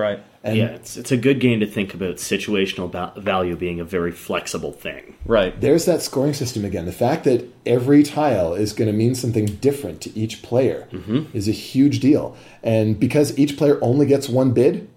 Right. 0.00 0.24
And 0.42 0.56
yeah, 0.56 0.66
it's 0.68 0.96
it's 0.96 1.12
a 1.12 1.18
good 1.18 1.38
game 1.40 1.60
to 1.60 1.66
think 1.66 1.92
about 1.92 2.16
situational 2.16 2.90
ba- 2.90 3.12
value 3.16 3.54
being 3.54 3.78
a 3.78 3.84
very 3.84 4.12
flexible 4.12 4.72
thing. 4.72 5.16
Right. 5.26 5.60
there's 5.60 5.84
that 5.84 6.00
scoring 6.00 6.32
system 6.32 6.64
again. 6.64 6.86
The 6.86 6.92
fact 6.92 7.24
that 7.24 7.46
every 7.66 8.02
tile 8.02 8.54
is 8.54 8.72
going 8.72 8.90
to 8.90 8.96
mean 8.96 9.14
something 9.14 9.44
different 9.44 10.00
to 10.02 10.18
each 10.18 10.42
player 10.42 10.88
mm-hmm. 10.90 11.36
is 11.36 11.46
a 11.46 11.52
huge 11.52 12.00
deal. 12.00 12.36
And 12.62 12.98
because 12.98 13.38
each 13.38 13.58
player 13.58 13.78
only 13.82 14.06
gets 14.06 14.30
one 14.30 14.52
bid, 14.52 14.88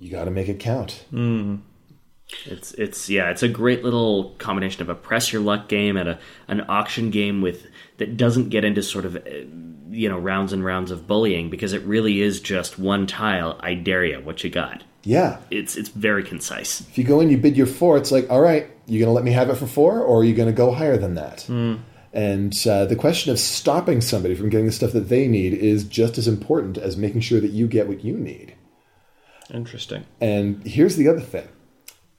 you 0.00 0.10
got 0.10 0.24
to 0.24 0.32
make 0.32 0.48
it 0.48 0.58
count. 0.58 1.04
Mm-hmm. 1.12 1.56
It's 2.46 2.72
it's 2.74 3.08
yeah, 3.08 3.30
it's 3.30 3.42
a 3.42 3.48
great 3.48 3.84
little 3.84 4.30
combination 4.38 4.82
of 4.82 4.88
a 4.88 4.94
press 4.94 5.32
your 5.32 5.42
luck 5.42 5.68
game 5.68 5.96
and 5.96 6.08
a 6.08 6.18
an 6.48 6.64
auction 6.68 7.10
game 7.10 7.40
with 7.40 7.66
that 8.00 8.16
doesn't 8.16 8.48
get 8.48 8.64
into 8.64 8.82
sort 8.82 9.04
of 9.04 9.16
uh, 9.16 9.20
you 9.90 10.08
know 10.08 10.18
rounds 10.18 10.52
and 10.52 10.64
rounds 10.64 10.90
of 10.90 11.06
bullying 11.06 11.50
because 11.50 11.72
it 11.72 11.82
really 11.82 12.20
is 12.20 12.40
just 12.40 12.78
one 12.78 13.06
tile. 13.06 13.58
I 13.60 13.74
dare 13.74 14.04
you. 14.04 14.20
What 14.20 14.42
you 14.42 14.50
got? 14.50 14.82
Yeah. 15.04 15.38
It's 15.50 15.76
it's 15.76 15.90
very 15.90 16.24
concise. 16.24 16.80
If 16.80 16.98
you 16.98 17.04
go 17.04 17.20
in, 17.20 17.30
you 17.30 17.36
bid 17.36 17.56
your 17.56 17.66
four, 17.66 17.96
it's 17.96 18.10
like, 18.10 18.28
all 18.30 18.40
right, 18.40 18.68
you're 18.86 19.00
going 19.00 19.08
to 19.08 19.14
let 19.14 19.24
me 19.24 19.32
have 19.32 19.50
it 19.50 19.56
for 19.56 19.66
four, 19.66 20.00
or 20.00 20.20
are 20.20 20.24
you 20.24 20.34
going 20.34 20.48
to 20.48 20.54
go 20.54 20.72
higher 20.72 20.96
than 20.96 21.14
that? 21.14 21.46
And 22.12 22.66
uh, 22.66 22.86
the 22.86 22.96
question 22.96 23.30
of 23.30 23.38
stopping 23.38 24.00
somebody 24.00 24.34
from 24.34 24.48
getting 24.48 24.66
the 24.66 24.72
stuff 24.72 24.92
that 24.92 25.08
they 25.08 25.28
need 25.28 25.54
is 25.54 25.84
just 25.84 26.18
as 26.18 26.26
important 26.26 26.76
as 26.76 26.96
making 26.96 27.20
sure 27.20 27.40
that 27.40 27.52
you 27.52 27.68
get 27.68 27.86
what 27.86 28.02
you 28.04 28.16
need. 28.16 28.54
Interesting. 29.52 30.04
And 30.20 30.66
here's 30.66 30.96
the 30.96 31.08
other 31.08 31.20
thing 31.20 31.48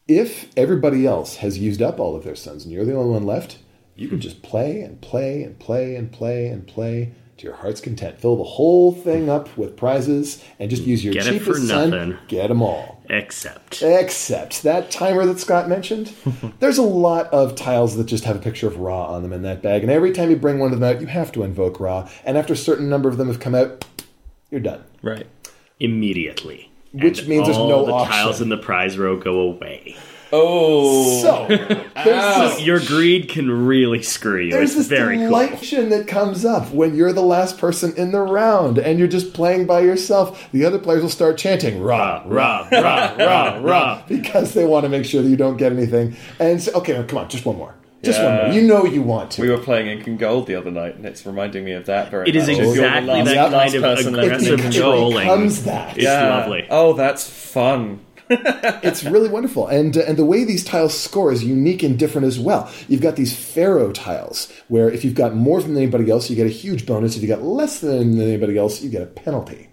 if 0.08 0.50
everybody 0.58 1.06
else 1.06 1.38
has 1.38 1.58
used 1.58 1.82
up 1.82 2.00
all 2.00 2.16
of 2.16 2.24
their 2.24 2.36
suns 2.36 2.64
and 2.64 2.74
you're 2.74 2.86
the 2.86 2.96
only 2.96 3.12
one 3.12 3.26
left, 3.26 3.58
you 3.96 4.08
can 4.08 4.20
just 4.20 4.42
play 4.42 4.82
and 4.82 5.00
play 5.02 5.44
and 5.44 5.58
play 5.60 5.96
and 5.96 6.12
play 6.12 6.48
and 6.48 6.68
play 6.68 7.14
to 7.38 7.46
your 7.48 7.56
heart's 7.56 7.82
content. 7.82 8.20
Fill 8.20 8.36
the 8.38 8.44
whole 8.44 8.92
thing 8.94 9.30
up 9.30 9.56
with 9.58 9.76
prizes 9.76 10.44
and 10.60 10.70
just 10.70 10.84
use 10.84 11.04
your 11.04 11.14
Get 11.14 11.26
it 11.28 11.32
cheapest 11.40 11.46
for 11.48 11.56
sun. 11.58 11.90
nothing. 11.90 12.18
Get 12.28 12.48
them 12.50 12.62
all. 12.62 13.02
Except 13.10 13.82
Except 13.82 14.64
that 14.64 14.90
timer 14.92 15.26
that 15.26 15.40
Scott 15.40 15.68
mentioned, 15.68 16.14
there's 16.60 16.78
a 16.78 16.82
lot 16.84 17.28
of 17.34 17.56
tiles 17.56 17.98
that 17.98 18.06
just 18.06 18.24
have 18.26 18.36
a 18.36 18.40
picture 18.40 18.68
of 18.68 18.78
Ra 18.78 19.08
on 19.08 19.22
them 19.24 19.34
in 19.34 19.42
that 19.42 19.62
bag. 19.62 19.82
And 19.82 19.92
every 19.92 20.12
time 20.14 20.30
you 20.30 20.36
bring 20.38 20.60
one 20.60 20.72
of 20.72 20.80
them 20.80 20.88
out, 20.90 21.02
you 21.02 21.08
have 21.08 21.32
to 21.34 21.44
invoke 21.44 21.80
Ra. 21.80 22.08
And 22.24 22.38
after 22.38 22.54
a 22.54 22.58
certain 22.58 22.90
number 22.90 23.10
of 23.10 23.18
them 23.18 23.28
have 23.28 23.40
come 23.40 23.56
out, 23.56 23.84
you're 24.50 24.62
done. 24.62 24.84
Right. 25.02 25.28
immediately. 25.80 26.72
Which 26.94 27.20
And 27.20 27.28
means 27.30 27.46
there's 27.48 27.58
no 27.58 27.86
the 27.86 27.92
auction. 27.94 28.12
tiles 28.14 28.42
in 28.42 28.50
the 28.50 28.58
prize 28.58 28.98
row 28.98 29.18
go 29.18 29.40
away. 29.40 29.96
Oh. 30.34 31.22
So, 31.22 31.46
there's 32.04 32.56
this 32.56 32.62
Your 32.62 32.80
greed 32.80 33.30
can 33.30 33.50
really 33.66 34.02
screw 34.02 34.42
you. 34.42 34.52
There's 34.52 34.76
it's 34.76 34.88
this 34.88 34.88
very 34.88 35.18
cool. 35.18 35.30
that 35.90 36.06
comes 36.08 36.46
up 36.46 36.70
when 36.72 36.96
you're 36.96 37.14
the 37.14 37.22
last 37.22 37.58
person 37.58 37.94
in 37.98 38.12
the 38.12 38.22
round 38.22 38.78
and 38.78 38.98
you're 39.00 39.08
just 39.08 39.34
playing 39.34 39.66
by 39.66 39.82
yourself. 39.82 40.50
The 40.52 40.66
other 40.66 40.80
players 40.80 41.02
will 41.02 41.10
start 41.10 41.38
chanting 41.38 41.82
rah 41.82 42.24
rah 42.26 42.68
rah 42.72 43.16
rah 43.18 43.60
rah 43.62 44.04
because 44.08 44.54
they 44.54 44.66
want 44.66 44.84
to 44.84 44.90
make 44.90 45.06
sure 45.06 45.22
that 45.22 45.30
you 45.30 45.38
don't 45.38 45.58
get 45.58 45.72
anything. 45.72 46.16
And 46.40 46.62
so, 46.62 46.72
okay, 46.74 47.04
come 47.08 47.20
on, 47.20 47.30
just 47.30 47.46
one 47.46 47.58
more, 47.58 47.76
just 48.04 48.22
one 48.24 48.36
more. 48.36 48.48
You 48.48 48.62
know 48.64 48.86
you 48.86 49.02
want 49.02 49.32
to. 49.32 49.42
We 49.42 49.50
were 49.50 49.58
playing 49.58 49.88
Incan 49.88 50.18
Gold 50.18 50.48
the 50.48 50.56
other 50.56 50.72
night, 50.72 50.96
and 50.96 51.06
it's 51.06 51.26
reminding 51.26 51.66
me 51.66 51.74
of 51.74 51.86
that 51.88 52.10
very 52.10 52.30
It 52.30 52.36
is 52.36 52.48
much. 52.48 52.58
If 52.58 52.70
exactly 52.70 53.08
last- 53.14 53.26
that 53.26 53.36
Yeah. 53.36 53.50
kind 53.50 53.76
of 53.76 53.82
person 53.84 54.14
left 54.14 54.26
in 54.28 54.32
aggressive 54.34 54.54
Incan 54.60 54.72
it 54.74 54.80
Gold. 54.80 55.14
becomes 55.16 55.64
that. 55.66 55.98
It's 55.98 56.06
lovely. 56.06 56.68
Oh, 56.70 56.94
that's 56.94 57.30
fun. 57.30 58.00
It's 58.32 59.04
really 59.04 59.30
wonderful, 59.30 59.68
and 59.68 59.98
uh, 59.98 60.02
and 60.08 60.18
the 60.18 60.26
way 60.26 60.44
these 60.44 60.64
tiles 60.64 60.98
score 60.98 61.32
is 61.32 61.44
unique 61.44 61.84
and 61.84 62.00
different 62.00 62.28
as 62.28 62.40
well. 62.40 62.72
You've 62.88 63.02
got 63.02 63.16
these 63.16 63.36
pharaoh 63.36 63.92
tiles 63.92 64.52
where 64.68 64.90
if 64.90 65.04
you've 65.04 65.16
got 65.16 65.36
more 65.36 65.62
than 65.62 65.76
anybody 65.76 66.10
else, 66.10 66.30
you 66.30 66.36
get 66.36 66.48
a 66.48 66.50
huge 66.50 66.86
bonus. 66.86 67.16
If 67.16 67.22
you 67.22 67.28
got 67.28 67.42
less 67.42 67.80
than 67.80 68.20
anybody 68.20 68.58
else, 68.58 68.82
you 68.82 68.90
get 68.90 69.02
a 69.02 69.08
penalty. 69.08 69.68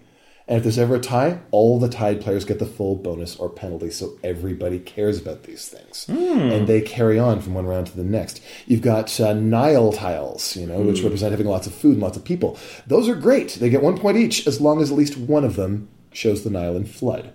And 0.47 0.57
if 0.57 0.63
there's 0.63 0.79
ever 0.79 0.95
a 0.95 0.99
tie, 0.99 1.41
all 1.51 1.77
the 1.77 1.87
tied 1.87 2.21
players 2.21 2.43
get 2.43 2.57
the 2.57 2.65
full 2.65 2.95
bonus 2.95 3.35
or 3.35 3.49
penalty. 3.49 3.91
So 3.91 4.17
everybody 4.23 4.79
cares 4.79 5.21
about 5.21 5.43
these 5.43 5.67
things, 5.69 6.07
and 6.09 6.67
they 6.67 6.81
carry 6.81 7.19
on 7.19 7.39
from 7.39 7.53
one 7.53 7.67
round 7.67 7.85
to 7.87 7.95
the 7.95 8.03
next. 8.03 8.41
You've 8.65 8.81
got 8.81 9.19
uh, 9.19 9.33
Nile 9.33 9.93
tiles, 9.93 10.57
you 10.57 10.65
know, 10.65 10.79
which 10.79 11.03
represent 11.03 11.31
having 11.31 11.45
lots 11.45 11.67
of 11.67 11.75
food 11.75 11.93
and 11.93 12.01
lots 12.01 12.17
of 12.17 12.25
people. 12.25 12.57
Those 12.87 13.07
are 13.07 13.15
great. 13.15 13.53
They 13.53 13.69
get 13.69 13.83
one 13.83 13.99
point 13.99 14.17
each 14.17 14.47
as 14.47 14.59
long 14.59 14.81
as 14.81 14.91
at 14.91 14.97
least 14.97 15.17
one 15.17 15.43
of 15.43 15.55
them 15.55 15.87
shows 16.11 16.43
the 16.43 16.49
Nile 16.49 16.75
in 16.75 16.85
flood. 16.85 17.31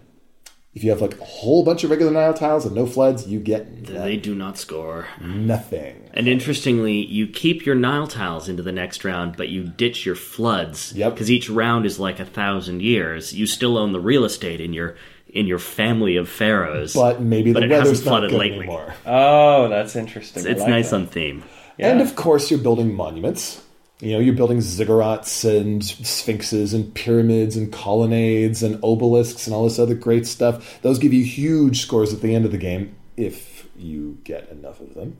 If 0.74 0.82
you 0.82 0.90
have 0.90 1.00
like 1.00 1.20
a 1.20 1.24
whole 1.24 1.64
bunch 1.64 1.84
of 1.84 1.90
regular 1.90 2.10
Nile 2.10 2.34
tiles 2.34 2.66
and 2.66 2.74
no 2.74 2.84
floods, 2.84 3.28
you 3.28 3.38
get 3.38 3.86
They 3.86 4.16
do 4.16 4.34
not 4.34 4.58
score. 4.58 5.06
nothing. 5.20 6.08
And 6.12 6.26
interestingly, 6.26 7.04
you 7.06 7.28
keep 7.28 7.64
your 7.64 7.76
Nile 7.76 8.08
tiles 8.08 8.48
into 8.48 8.62
the 8.62 8.72
next 8.72 9.04
round, 9.04 9.36
but 9.36 9.48
you 9.48 9.62
ditch 9.64 10.04
your 10.04 10.16
floods. 10.16 10.92
Yep. 10.96 11.14
Because 11.14 11.30
each 11.30 11.48
round 11.48 11.86
is 11.86 12.00
like 12.00 12.18
a 12.18 12.24
thousand 12.24 12.82
years. 12.82 13.32
You 13.32 13.46
still 13.46 13.78
own 13.78 13.92
the 13.92 14.00
real 14.00 14.24
estate 14.24 14.60
in 14.60 14.72
your 14.72 14.96
in 15.28 15.46
your 15.46 15.58
family 15.60 16.16
of 16.16 16.28
pharaohs. 16.28 16.94
But 16.94 17.20
maybe 17.20 17.52
But 17.52 17.60
the 17.60 17.66
it 17.66 17.70
hasn't 17.70 17.86
weather's 17.86 18.04
not 18.04 18.10
flooded 18.10 18.30
good 18.30 18.38
lately. 18.38 18.58
anymore. 18.58 18.94
Oh, 19.06 19.68
that's 19.68 19.94
interesting. 19.96 20.46
I 20.46 20.50
it's 20.50 20.60
like 20.60 20.70
nice 20.70 20.90
that. 20.90 20.96
on 20.96 21.06
theme. 21.06 21.42
Yeah. 21.78 21.90
And 21.92 22.00
of 22.00 22.14
course, 22.16 22.50
you're 22.50 22.60
building 22.60 22.94
monuments. 22.94 23.60
You 24.00 24.12
know, 24.12 24.18
you're 24.18 24.34
building 24.34 24.58
ziggurats 24.58 25.44
and 25.48 25.82
sphinxes 25.84 26.74
and 26.74 26.92
pyramids 26.94 27.56
and 27.56 27.72
colonnades 27.72 28.62
and 28.62 28.78
obelisks 28.82 29.46
and 29.46 29.54
all 29.54 29.64
this 29.64 29.78
other 29.78 29.94
great 29.94 30.26
stuff. 30.26 30.82
Those 30.82 30.98
give 30.98 31.12
you 31.12 31.24
huge 31.24 31.80
scores 31.80 32.12
at 32.12 32.20
the 32.20 32.34
end 32.34 32.44
of 32.44 32.50
the 32.50 32.58
game 32.58 32.96
if 33.16 33.68
you 33.76 34.18
get 34.24 34.48
enough 34.50 34.80
of 34.80 34.94
them. 34.94 35.18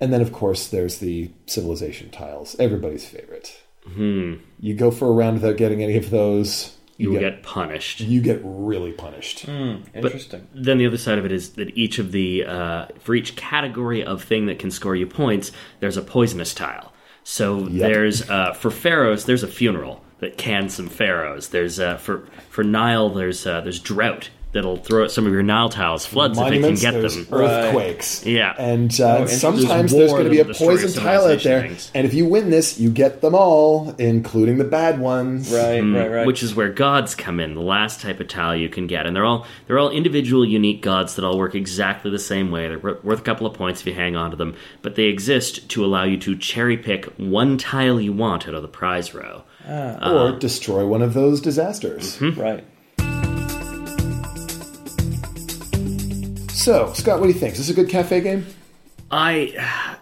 And 0.00 0.12
then, 0.12 0.20
of 0.20 0.32
course, 0.32 0.66
there's 0.68 0.98
the 0.98 1.30
civilization 1.46 2.10
tiles, 2.10 2.56
everybody's 2.58 3.06
favorite. 3.06 3.58
You 3.96 4.74
go 4.76 4.90
for 4.90 5.08
a 5.08 5.12
round 5.12 5.40
without 5.40 5.56
getting 5.56 5.82
any 5.82 5.96
of 5.96 6.10
those, 6.10 6.76
You 6.98 7.12
you 7.14 7.18
get, 7.18 7.36
get 7.36 7.42
punished. 7.42 8.00
you 8.00 8.20
get 8.20 8.40
really 8.44 8.92
punished. 8.92 9.48
Interesting. 9.48 10.46
Then 10.54 10.78
the 10.78 10.86
other 10.86 10.98
side 10.98 11.18
of 11.18 11.24
it 11.24 11.32
is 11.32 11.50
that 11.54 11.76
each 11.76 11.98
of 11.98 12.12
the 12.12 12.44
uh, 12.44 12.86
for 13.00 13.14
each 13.14 13.34
category 13.34 14.04
of 14.04 14.22
thing 14.22 14.46
that 14.46 14.58
can 14.58 14.70
score 14.70 14.94
you 14.94 15.06
points, 15.06 15.50
there's 15.80 15.96
a 15.96 16.02
poisonous 16.02 16.54
tile. 16.54 16.91
So 17.24 17.66
there's 17.66 18.28
uh, 18.28 18.52
for 18.52 18.70
pharaohs, 18.70 19.24
there's 19.24 19.42
a 19.42 19.48
funeral 19.48 20.02
that 20.18 20.38
cans 20.38 20.74
some 20.74 20.88
pharaohs. 20.88 21.48
There's 21.48 21.78
uh, 21.80 21.96
for 21.96 22.26
for 22.48 22.64
Nile, 22.64 23.10
there's 23.10 23.46
uh, 23.46 23.60
there's 23.60 23.80
drought 23.80 24.30
that'll 24.52 24.76
throw 24.76 25.04
out 25.04 25.10
some 25.10 25.26
of 25.26 25.32
your 25.32 25.42
Nile 25.42 25.68
tiles, 25.68 26.06
floods 26.06 26.38
if 26.38 26.52
it 26.52 26.60
can 26.60 26.74
get 26.74 26.92
there's 26.92 27.16
them. 27.16 27.26
earthwars. 27.26 28.24
Yeah. 28.24 28.54
And 28.58 28.90
uh, 29.00 29.22
interesting. 29.22 29.38
sometimes 29.38 29.92
There's 29.92 30.10
there's 30.10 30.12
going 30.12 30.24
to 30.24 30.30
be 30.30 30.40
a 30.40 30.44
poison 30.44 30.92
tile 31.02 31.24
out 31.26 31.42
there. 31.42 31.62
things. 31.62 31.90
And 31.94 32.06
if 32.06 32.14
you 32.14 32.26
win 32.26 32.50
this, 32.50 32.78
you 32.78 32.90
get 32.90 33.20
them 33.20 33.34
all, 33.34 33.94
including 33.98 34.58
the 34.58 34.64
bad 34.64 35.00
ones. 35.00 35.52
Right, 35.52 35.82
mm, 35.82 35.98
right, 35.98 36.10
right. 36.10 36.26
Which 36.26 36.42
is 36.42 36.54
where 36.54 36.70
gods 36.70 37.14
come 37.14 37.40
in, 37.40 37.54
the 37.54 37.60
last 37.60 38.00
type 38.00 38.20
of 38.20 38.28
tile 38.28 38.54
you 38.54 38.68
can 38.68 38.86
get, 38.86 39.06
and 39.06 39.16
they're 39.16 39.24
all 39.24 39.46
they're 39.66 39.78
all 39.78 39.90
individual, 39.90 40.44
unique 40.44 40.82
gods 40.82 41.16
that 41.16 41.24
all 41.24 41.38
work 41.38 41.54
exactly 41.54 42.10
the 42.10 42.18
same 42.18 42.50
way. 42.50 42.68
They're 42.68 42.78
worth 42.78 43.20
a 43.20 43.22
couple 43.22 43.46
of 43.46 43.54
points 43.54 43.80
if 43.80 43.86
you 43.86 43.94
hang 43.94 44.16
on 44.16 44.30
to 44.30 44.36
them, 44.36 44.54
but 44.82 44.94
they 44.94 45.04
exist 45.04 45.68
to 45.70 45.84
allow 45.84 46.04
you 46.04 46.16
to 46.18 46.36
cherry 46.36 46.76
pick 46.76 47.06
one 47.16 47.58
tile 47.58 48.00
you 48.00 48.12
want 48.12 48.46
out 48.46 48.54
of 48.54 48.62
the 48.62 48.68
prize 48.68 49.14
row. 49.14 49.44
Uh, 49.66 50.32
or 50.32 50.38
destroy 50.38 50.86
one 50.86 51.02
of 51.02 51.14
those 51.14 51.40
disasters. 51.40 52.18
Mm-hmm. 52.18 52.40
right. 52.40 52.64
So, 56.62 56.92
Scott, 56.92 57.18
what 57.18 57.26
do 57.26 57.32
you 57.32 57.38
think? 57.40 57.54
Is 57.54 57.58
this 57.58 57.70
a 57.70 57.74
good 57.74 57.88
cafe 57.88 58.20
game? 58.20 58.46
I 59.10 59.98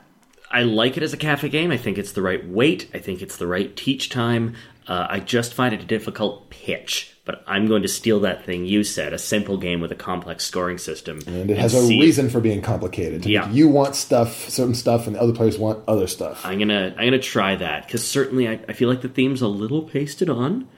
I 0.51 0.63
like 0.65 0.99
it 0.99 1.03
as 1.03 1.15
a 1.15 1.17
cafe 1.17 1.49
game. 1.49 1.71
I 1.71 1.79
think 1.79 1.97
it's 1.97 2.13
the 2.13 2.21
right 2.21 2.47
weight. 2.47 2.91
I 2.93 2.99
think 2.99 3.23
it's 3.23 3.39
the 3.39 3.47
right 3.47 3.75
teach 3.75 4.11
time. 4.11 4.57
Uh, 4.87 5.07
I 5.09 5.21
just 5.21 5.55
find 5.55 5.73
it 5.73 5.81
a 5.81 5.87
difficult 5.87 6.51
pitch, 6.51 7.17
but 7.25 7.43
I'm 7.47 7.67
going 7.67 7.81
to 7.81 7.89
steal 7.89 8.21
that 8.21 8.45
thing 8.45 8.67
you 8.67 8.85
said: 8.85 9.15
a 9.15 9.19
simple 9.19 9.57
game 9.57 9.81
with 9.81 9.91
a 9.91 9.95
complex 9.95 10.45
scoring 10.45 10.77
system. 10.77 11.21
And 11.27 11.51
it 11.51 11.57
has 11.57 11.73
a 11.73 11.81
see- 11.81 11.99
reason 11.99 12.29
for 12.29 12.41
being 12.41 12.61
complicated. 12.61 13.25
Yeah. 13.25 13.49
you 13.51 13.67
want 13.67 13.97
stuff, 13.97 14.51
certain 14.51 14.75
stuff, 14.75 15.07
and 15.07 15.17
the 15.17 15.23
other 15.23 15.33
players 15.33 15.57
want 15.57 15.83
other 15.89 16.07
stuff. 16.07 16.45
I'm 16.45 16.59
gonna 16.59 16.95
I'm 16.99 17.07
gonna 17.07 17.21
try 17.21 17.57
that 17.57 17.87
because 17.87 18.07
certainly 18.07 18.47
I, 18.47 18.61
I 18.69 18.75
feel 18.75 18.91
like 18.91 19.01
the 19.01 19.09
theme's 19.09 19.41
a 19.41 19.49
little 19.49 19.85
pasted 19.85 20.29
on. 20.29 20.69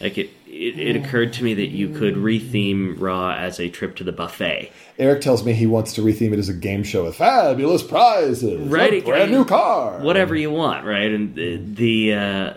Like 0.00 0.16
it, 0.18 0.30
it, 0.46 0.78
it 0.78 0.96
occurred 0.96 1.32
to 1.34 1.44
me 1.44 1.54
that 1.54 1.68
you 1.68 1.90
could 1.90 2.14
retheme 2.14 2.96
Ra 2.98 3.34
as 3.34 3.60
a 3.60 3.68
trip 3.68 3.96
to 3.96 4.04
the 4.04 4.12
buffet. 4.12 4.72
Eric 4.98 5.20
tells 5.20 5.44
me 5.44 5.52
he 5.52 5.66
wants 5.66 5.92
to 5.94 6.02
retheme 6.02 6.32
it 6.32 6.38
as 6.38 6.48
a 6.48 6.54
game 6.54 6.82
show 6.84 7.04
with 7.04 7.16
fabulous 7.16 7.82
prizes, 7.82 8.68
Right, 8.68 8.94
a 8.94 9.00
brand 9.00 9.30
new 9.30 9.44
car, 9.44 10.00
whatever 10.00 10.34
you 10.34 10.50
want, 10.50 10.84
right? 10.86 11.10
And 11.10 11.34
the, 11.34 11.56
the 11.56 12.14
uh, 12.14 12.54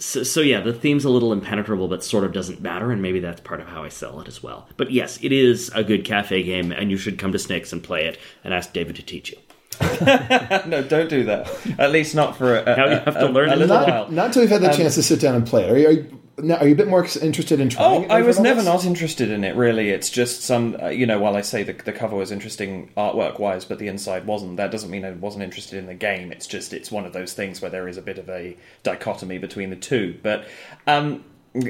so, 0.00 0.22
so 0.22 0.40
yeah, 0.40 0.60
the 0.60 0.72
theme's 0.72 1.04
a 1.04 1.10
little 1.10 1.32
impenetrable, 1.32 1.88
but 1.88 2.04
sort 2.04 2.22
of 2.24 2.32
doesn't 2.32 2.60
matter, 2.60 2.90
and 2.92 3.02
maybe 3.02 3.18
that's 3.20 3.40
part 3.40 3.60
of 3.60 3.66
how 3.68 3.82
I 3.84 3.88
sell 3.88 4.20
it 4.20 4.28
as 4.28 4.42
well. 4.42 4.68
But 4.76 4.90
yes, 4.92 5.18
it 5.22 5.32
is 5.32 5.70
a 5.74 5.82
good 5.82 6.04
cafe 6.04 6.42
game, 6.44 6.70
and 6.72 6.90
you 6.90 6.96
should 6.96 7.18
come 7.18 7.32
to 7.32 7.38
Snakes 7.38 7.72
and 7.72 7.82
play 7.82 8.06
it, 8.06 8.18
and 8.44 8.54
ask 8.54 8.72
David 8.72 8.96
to 8.96 9.02
teach 9.02 9.30
you. 9.32 9.38
No, 10.66 10.82
don't 10.82 11.08
do 11.08 11.24
that. 11.24 11.50
At 11.78 11.90
least 11.92 12.14
not 12.14 12.36
for 12.36 12.56
a, 12.58 12.62
a, 12.62 12.76
Now 12.76 12.84
you 12.86 12.96
have 12.98 13.14
to 13.14 13.28
a- 13.28 13.30
learn 13.30 13.48
a 13.48 13.52
it. 13.52 13.58
little 13.58 13.76
Not, 13.76 13.88
while. 13.88 14.10
not 14.10 14.26
until 14.26 14.42
we've 14.42 14.50
had 14.50 14.60
the 14.62 14.70
chance 14.72 14.94
to 14.96 15.02
sit 15.02 15.20
down 15.20 15.34
and 15.34 15.46
play 15.46 15.64
it. 15.64 15.70
Are 15.72 15.78
you, 15.78 15.86
are 15.88 15.92
you, 15.92 16.20
now, 16.42 16.56
are 16.56 16.66
you 16.66 16.74
a 16.74 16.76
bit 16.76 16.88
more 16.88 17.06
interested 17.20 17.60
in 17.60 17.68
trying? 17.68 18.02
Oh, 18.02 18.04
it 18.04 18.10
I 18.10 18.22
was 18.22 18.38
never 18.38 18.62
not 18.62 18.84
interested 18.84 19.30
in 19.30 19.44
it. 19.44 19.56
Really, 19.56 19.90
it's 19.90 20.10
just 20.10 20.42
some. 20.42 20.76
Uh, 20.80 20.88
you 20.88 21.06
know, 21.06 21.18
while 21.18 21.36
I 21.36 21.40
say 21.40 21.62
the, 21.62 21.72
the 21.72 21.92
cover 21.92 22.16
was 22.16 22.30
interesting 22.30 22.90
artwork 22.96 23.38
wise, 23.38 23.64
but 23.64 23.78
the 23.78 23.88
inside 23.88 24.26
wasn't. 24.26 24.56
That 24.56 24.70
doesn't 24.70 24.90
mean 24.90 25.04
I 25.04 25.12
wasn't 25.12 25.44
interested 25.44 25.78
in 25.78 25.86
the 25.86 25.94
game. 25.94 26.32
It's 26.32 26.46
just 26.46 26.72
it's 26.72 26.90
one 26.90 27.04
of 27.04 27.12
those 27.12 27.32
things 27.32 27.60
where 27.60 27.70
there 27.70 27.88
is 27.88 27.96
a 27.96 28.02
bit 28.02 28.18
of 28.18 28.28
a 28.28 28.56
dichotomy 28.82 29.38
between 29.38 29.70
the 29.70 29.76
two. 29.76 30.18
But 30.22 30.46
um, 30.86 31.24
uh, 31.56 31.62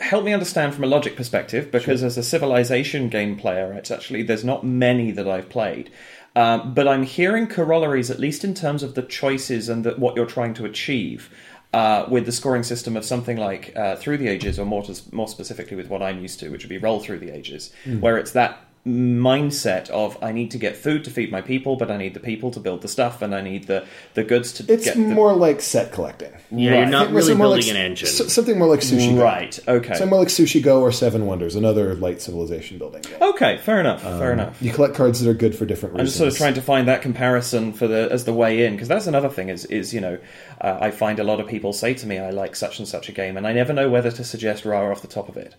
help 0.00 0.24
me 0.24 0.32
understand 0.32 0.74
from 0.74 0.84
a 0.84 0.88
logic 0.88 1.16
perspective, 1.16 1.70
because 1.70 2.02
as 2.02 2.16
a 2.16 2.22
civilization 2.22 3.08
game 3.08 3.36
player, 3.36 3.72
it's 3.72 3.90
actually 3.90 4.22
there's 4.22 4.44
not 4.44 4.64
many 4.64 5.10
that 5.10 5.28
I've 5.28 5.48
played. 5.48 5.90
Um, 6.34 6.72
but 6.72 6.88
I'm 6.88 7.02
hearing 7.02 7.46
corollaries, 7.46 8.10
at 8.10 8.18
least 8.18 8.42
in 8.42 8.54
terms 8.54 8.82
of 8.82 8.94
the 8.94 9.02
choices 9.02 9.68
and 9.68 9.84
the, 9.84 9.90
what 9.92 10.16
you're 10.16 10.24
trying 10.24 10.54
to 10.54 10.64
achieve 10.64 11.30
uh, 11.72 12.06
with 12.08 12.26
the 12.26 12.32
scoring 12.32 12.62
system 12.62 12.96
of 12.96 13.04
something 13.04 13.36
like 13.36 13.72
uh, 13.76 13.96
Through 13.96 14.18
the 14.18 14.28
Ages, 14.28 14.58
or 14.58 14.66
more, 14.66 14.82
to, 14.82 15.00
more 15.10 15.28
specifically 15.28 15.76
with 15.76 15.88
what 15.88 16.02
I'm 16.02 16.20
used 16.20 16.40
to, 16.40 16.48
which 16.50 16.64
would 16.64 16.68
be 16.70 16.78
Roll 16.78 17.00
Through 17.00 17.20
the 17.20 17.30
Ages, 17.30 17.72
where 18.00 18.18
it's 18.18 18.32
that 18.32 18.58
mindset 18.86 19.88
of 19.90 20.18
I 20.22 20.32
need 20.32 20.50
to 20.52 20.58
get 20.58 20.76
food 20.76 21.04
to 21.04 21.10
feed 21.10 21.30
my 21.30 21.40
people, 21.40 21.76
but 21.76 21.90
I 21.90 21.96
need 21.96 22.14
the 22.14 22.20
people 22.20 22.50
to 22.50 22.60
build 22.60 22.82
the 22.82 22.88
stuff, 22.88 23.22
and 23.22 23.34
I 23.34 23.40
need 23.40 23.66
the, 23.68 23.84
the 24.14 24.24
goods 24.24 24.52
to 24.54 24.72
It's 24.72 24.84
get 24.84 24.94
the, 24.94 25.00
more 25.00 25.34
like 25.34 25.60
set 25.60 25.92
collecting. 25.92 26.32
Yeah, 26.50 26.70
Right. 26.72 26.78
you're 26.80 26.86
not 26.88 27.10
really 27.10 27.34
building 27.34 27.62
like, 27.62 27.70
an 27.70 27.76
engine. 27.76 28.08
something 28.08 28.58
more 28.58 28.68
like 28.68 28.80
Sushi 28.80 29.14
Go. 29.16 29.22
right. 29.22 29.58
Okay. 29.68 29.88
Something 29.94 30.10
more 30.10 30.18
like 30.18 30.28
Sushi 30.28 30.62
Go 30.62 30.80
or 30.82 30.90
Seven 30.90 31.26
Wonders, 31.26 31.54
another 31.54 31.94
light 31.94 32.20
civilization 32.20 32.78
building 32.78 33.02
game. 33.02 33.14
Okay. 33.22 33.58
Fair 33.58 33.78
enough. 33.80 34.02
fair 34.02 34.32
enough. 34.32 34.60
You 34.60 34.72
collect 34.72 34.94
cards 34.94 35.20
that 35.20 35.30
are 35.30 35.34
good 35.34 35.54
for 35.54 35.64
different 35.64 35.94
reasons. 35.94 36.00
I'm 36.00 36.06
just 36.06 36.18
sort 36.18 36.28
of 36.32 36.36
trying 36.36 36.54
to 36.54 36.62
find 36.62 36.88
that 36.88 37.02
comparison 37.02 37.72
for 37.72 37.86
the 37.86 38.08
as 38.10 38.24
the 38.24 38.32
way 38.34 38.64
in 38.66 38.72
because 38.74 38.88
that's 38.88 39.06
another 39.06 39.28
thing 39.28 39.48
is 39.48 39.64
is 39.66 39.94
you 39.94 40.00
know 40.00 40.18
uh, 40.60 40.78
I 40.80 40.90
find 40.90 41.18
a 41.18 41.24
lot 41.24 41.38
of 41.40 41.46
people 41.46 41.72
say 41.72 41.94
to 41.94 42.06
me 42.06 42.18
I 42.18 42.30
like 42.30 42.56
such 42.56 42.78
and 42.78 42.88
such 42.88 43.08
a 43.08 43.12
game 43.12 43.36
and 43.36 43.46
I 43.46 43.52
never 43.52 43.72
know 43.72 43.88
whether 43.88 44.10
to 44.10 44.24
suggest 44.24 44.64
Ra 44.64 44.90
off 44.90 45.02
the 45.02 45.08
top 45.08 45.28
of 45.28 45.36
it. 45.36 45.54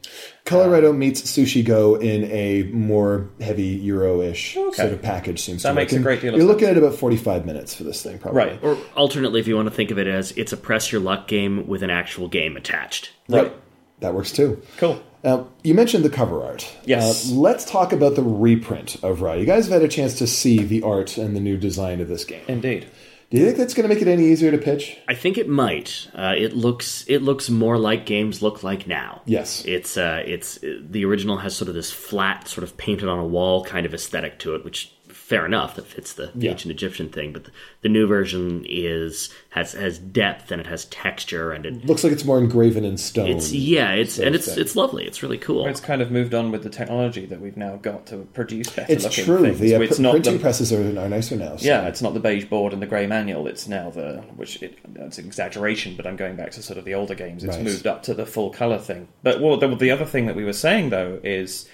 Coloretto 0.46 0.96
meets 0.96 1.22
Sushi 1.22 1.64
Go 1.66 1.96
in 1.96 2.26
a 2.26 2.64
more 2.64 3.13
heavy 3.42 3.64
Euro-ish 3.64 4.56
Okay. 4.58 4.76
sort 4.76 4.94
of 4.94 5.02
package. 5.02 5.42
Seems 5.42 5.64
That 5.64 5.70
to 5.70 5.76
makes 5.76 5.92
work. 5.94 6.00
a 6.00 6.04
great 6.04 6.22
deal 6.22 6.34
of 6.34 6.40
You're 6.40 6.48
sense. 6.48 6.62
looking 6.62 6.68
at 6.70 6.78
about 6.78 6.96
45 6.96 7.46
minutes 7.46 7.74
for 7.76 7.84
this 7.84 8.02
thing, 8.02 8.18
probably. 8.20 8.38
Right. 8.44 8.60
Or 8.64 8.78
alternately, 8.96 9.40
if 9.40 9.48
you 9.48 9.56
want 9.56 9.68
to 9.70 9.74
think 9.76 9.92
of 9.92 9.98
it 9.98 10.08
as 10.08 10.32
it's 10.34 10.54
a 10.54 10.58
press 10.58 10.92
your 10.92 11.02
luck 11.02 11.28
game 11.28 11.68
with 11.68 11.84
an 11.84 11.90
actual 11.90 12.28
game 12.28 12.56
attached. 12.58 13.12
Right. 13.30 13.44
Yep. 13.44 13.60
That 14.02 14.14
works 14.14 14.32
too. 14.32 14.62
Cool. 14.78 15.02
Now, 15.24 15.48
you 15.64 15.74
mentioned 15.74 16.04
the 16.04 16.10
cover 16.10 16.44
art. 16.44 16.70
Yes. 16.86 17.32
Uh, 17.32 17.36
let's 17.36 17.64
talk 17.64 17.94
about 17.94 18.16
the 18.16 18.22
reprint 18.24 18.98
of 19.04 19.22
Ra. 19.22 19.34
You 19.34 19.46
guys 19.46 19.66
have 19.68 19.74
had 19.74 19.82
a 19.84 19.88
chance 19.88 20.16
to 20.20 20.28
see 20.28 20.58
the 20.64 20.82
art 20.84 21.18
and 21.18 21.34
the 21.36 21.40
new 21.40 21.56
design 21.56 22.02
of 22.02 22.10
this 22.10 22.26
game. 22.26 22.42
Indeed. 22.50 22.88
Do 23.34 23.40
you 23.40 23.46
think 23.48 23.58
that's 23.58 23.74
going 23.74 23.90
to 23.90 23.94
make 23.94 24.00
it 24.00 24.08
any 24.08 24.26
easier 24.28 24.52
to 24.52 24.60
pitch? 24.60 25.00
I 25.08 25.16
think 25.16 25.40
it 25.40 25.50
might. 25.50 26.08
Uh, 26.14 26.36
it 26.38 26.54
looks 26.54 27.04
it 27.08 27.24
looks 27.24 27.50
more 27.50 27.80
like 27.80 28.06
games 28.06 28.44
look 28.44 28.62
like 28.62 28.86
now. 28.86 29.24
Yes. 29.26 29.66
It's 29.66 29.98
uh, 29.98 30.22
it's 30.24 30.60
the 30.62 31.04
original 31.04 31.38
has 31.38 31.56
sort 31.56 31.68
of 31.68 31.74
this 31.74 31.92
flat, 31.92 32.48
sort 32.48 32.64
of 32.64 32.78
painted 32.78 33.10
on 33.10 33.18
a 33.18 33.26
wall 33.26 33.64
kind 33.66 33.88
of 33.88 33.94
aesthetic 33.96 34.38
to 34.40 34.54
it, 34.54 34.64
which 34.64 34.94
fair 35.24 35.46
enough 35.46 35.76
that 35.78 35.88
fits 35.88 36.14
the 36.14 36.30
Yeah. 36.36 36.52
ancient 36.52 36.70
Egyptian 36.72 37.08
thing. 37.08 37.32
But 37.32 37.46
the, 37.46 37.52
the 37.82 37.88
new 37.90 38.06
version 38.08 38.66
is 38.68 39.30
has 39.52 39.72
has 39.72 39.98
depth 39.98 40.52
and 40.52 40.60
it 40.60 40.68
has 40.68 40.84
texture 40.86 41.54
and 41.54 41.66
it, 41.66 41.86
Looks 41.86 42.04
like 42.04 42.12
it's 42.12 42.26
more 42.26 42.38
engraven 42.38 42.84
in 42.84 42.98
stone. 42.98 43.28
it's 43.30 43.54
yeah 43.54 43.92
it's 43.94 44.16
sort 44.16 44.28
and 44.28 44.36
it's 44.36 44.48
thing. 44.48 44.60
it's 44.60 44.76
lovely. 44.76 45.06
It's 45.06 45.24
really 45.24 45.38
cool. 45.38 45.66
It's 45.68 45.80
kind 45.80 46.02
of 46.02 46.12
moved 46.12 46.34
on 46.34 46.52
with 46.52 46.64
the 46.64 46.70
technology 46.70 47.26
that 47.28 47.40
we've 47.40 47.56
now 47.56 47.78
got 47.78 48.06
to 48.08 48.18
produce 48.34 48.70
better 48.70 48.92
It's 48.92 49.06
looking 49.06 49.24
true. 49.26 49.42
things. 49.44 49.60
The 49.60 49.76
uh, 49.76 49.80
it's 49.80 49.96
pr- 49.96 50.02
not 50.02 50.12
printing 50.12 50.34
the, 50.34 50.40
presses 50.40 50.74
are, 50.74 50.82
are 51.00 51.08
nicer 51.10 51.38
now. 51.38 51.56
so- 51.56 51.66
yeah, 51.66 51.88
it's 51.88 52.02
not 52.02 52.14
the 52.14 52.20
beige 52.20 52.46
board 52.46 52.74
and 52.74 52.82
the 52.82 52.86
grey 52.88 53.08
manual. 53.08 53.48
It's 53.48 53.66
now 53.66 53.92
the 53.92 54.24
which 54.36 54.62
it, 54.62 54.78
that's 54.94 55.18
an 55.20 55.26
exaggeration, 55.26 55.96
but 55.96 56.06
I'm 56.06 56.18
going 56.18 56.36
back 56.36 56.52
to 56.52 56.62
sort 56.62 56.78
of 56.78 56.84
the 56.84 56.96
older 56.96 57.16
games. 57.16 57.46
It's 57.46 57.56
Right. 57.56 57.64
moved 57.66 57.88
up 57.88 58.04
to 58.04 58.14
the 58.14 58.26
full 58.26 58.50
color 58.50 58.78
thing. 58.78 59.08
But 59.24 59.40
well, 59.40 59.56
the, 59.56 59.74
the 59.74 59.90
other 59.92 60.06
thing 60.06 60.26
that 60.26 60.36
we 60.36 60.44
were 60.44 60.52
saying 60.54 60.90
though 60.90 61.20
is 61.24 61.66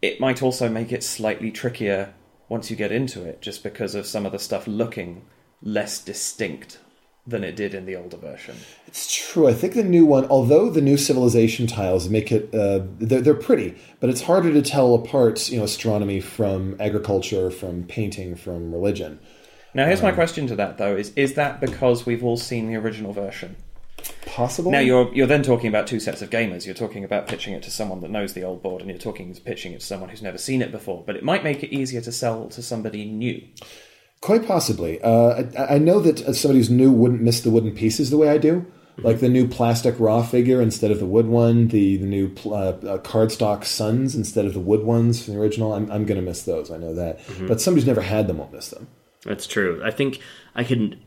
it 0.00 0.20
might 0.20 0.42
also 0.42 0.68
make 0.70 0.90
it 0.90 1.02
slightly 1.04 1.50
trickier 1.50 2.14
once 2.48 2.70
you 2.70 2.76
get 2.76 2.92
into 2.92 3.24
it, 3.24 3.40
just 3.40 3.62
because 3.62 3.94
of 3.94 4.06
some 4.06 4.24
of 4.26 4.32
the 4.32 4.38
stuff 4.38 4.66
looking 4.66 5.22
less 5.62 6.02
distinct 6.02 6.78
than 7.26 7.44
it 7.44 7.54
did 7.54 7.74
in 7.74 7.84
the 7.84 7.94
older 7.94 8.16
version. 8.16 8.56
It's 8.86 9.14
true. 9.14 9.46
I 9.46 9.52
think 9.52 9.74
the 9.74 9.84
new 9.84 10.06
one, 10.06 10.24
although 10.26 10.70
the 10.70 10.80
new 10.80 10.96
civilization 10.96 11.66
tiles 11.66 12.08
make 12.08 12.32
it, 12.32 12.54
uh, 12.54 12.80
they're, 12.98 13.20
they're 13.20 13.34
pretty, 13.34 13.76
but 14.00 14.08
it's 14.08 14.22
harder 14.22 14.50
to 14.52 14.62
tell 14.62 14.94
apart, 14.94 15.50
you 15.50 15.58
know, 15.58 15.64
astronomy 15.64 16.20
from 16.20 16.74
agriculture, 16.80 17.50
from 17.50 17.84
painting, 17.84 18.34
from 18.34 18.72
religion. 18.72 19.20
Now, 19.74 19.84
here's 19.84 20.02
my 20.02 20.12
question 20.12 20.46
to 20.46 20.56
that 20.56 20.78
though: 20.78 20.96
is 20.96 21.12
is 21.14 21.34
that 21.34 21.60
because 21.60 22.06
we've 22.06 22.24
all 22.24 22.38
seen 22.38 22.68
the 22.68 22.76
original 22.76 23.12
version? 23.12 23.56
Possible. 24.26 24.70
Now 24.70 24.80
you're 24.80 25.12
you're 25.14 25.26
then 25.26 25.42
talking 25.42 25.68
about 25.68 25.86
two 25.86 26.00
sets 26.00 26.22
of 26.22 26.30
gamers. 26.30 26.66
You're 26.66 26.74
talking 26.74 27.04
about 27.04 27.26
pitching 27.26 27.54
it 27.54 27.62
to 27.64 27.70
someone 27.70 28.00
that 28.00 28.10
knows 28.10 28.34
the 28.34 28.44
old 28.44 28.62
board, 28.62 28.82
and 28.82 28.90
you're 28.90 28.98
talking 28.98 29.34
pitching 29.34 29.72
it 29.72 29.80
to 29.80 29.86
someone 29.86 30.10
who's 30.10 30.22
never 30.22 30.38
seen 30.38 30.62
it 30.62 30.70
before. 30.70 31.02
But 31.06 31.16
it 31.16 31.24
might 31.24 31.44
make 31.44 31.62
it 31.62 31.74
easier 31.74 32.00
to 32.02 32.12
sell 32.12 32.48
to 32.48 32.62
somebody 32.62 33.04
new. 33.04 33.42
Quite 34.20 34.46
possibly. 34.46 35.00
Uh, 35.00 35.44
I, 35.56 35.74
I 35.74 35.78
know 35.78 36.00
that 36.00 36.34
somebody 36.34 36.58
who's 36.58 36.70
new 36.70 36.90
wouldn't 36.90 37.22
miss 37.22 37.40
the 37.40 37.50
wooden 37.50 37.72
pieces 37.72 38.10
the 38.10 38.16
way 38.18 38.28
I 38.28 38.38
do. 38.38 38.66
Like 39.00 39.20
the 39.20 39.28
new 39.28 39.46
plastic 39.46 39.94
Ra 40.00 40.24
figure 40.24 40.60
instead 40.60 40.90
of 40.90 40.98
the 40.98 41.06
wood 41.06 41.26
one, 41.26 41.68
the 41.68 41.98
the 41.98 42.06
new 42.06 42.30
pl- 42.30 42.54
uh, 42.54 42.58
uh, 42.58 42.98
cardstock 42.98 43.64
suns 43.64 44.16
instead 44.16 44.44
of 44.44 44.54
the 44.54 44.60
wood 44.60 44.82
ones 44.82 45.24
from 45.24 45.34
the 45.34 45.40
original. 45.40 45.72
I'm, 45.72 45.88
I'm 45.92 46.04
going 46.04 46.20
to 46.20 46.26
miss 46.26 46.42
those. 46.42 46.68
I 46.72 46.78
know 46.78 46.94
that. 46.94 47.20
But 47.46 47.60
somebody 47.60 47.82
who's 47.82 47.86
never 47.86 48.00
had 48.00 48.26
them 48.26 48.38
won't 48.38 48.52
miss 48.52 48.70
them. 48.70 48.88
That's 49.24 49.46
true. 49.46 49.80
I 49.84 49.90
think 49.90 50.20
I 50.54 50.64
can. 50.64 51.00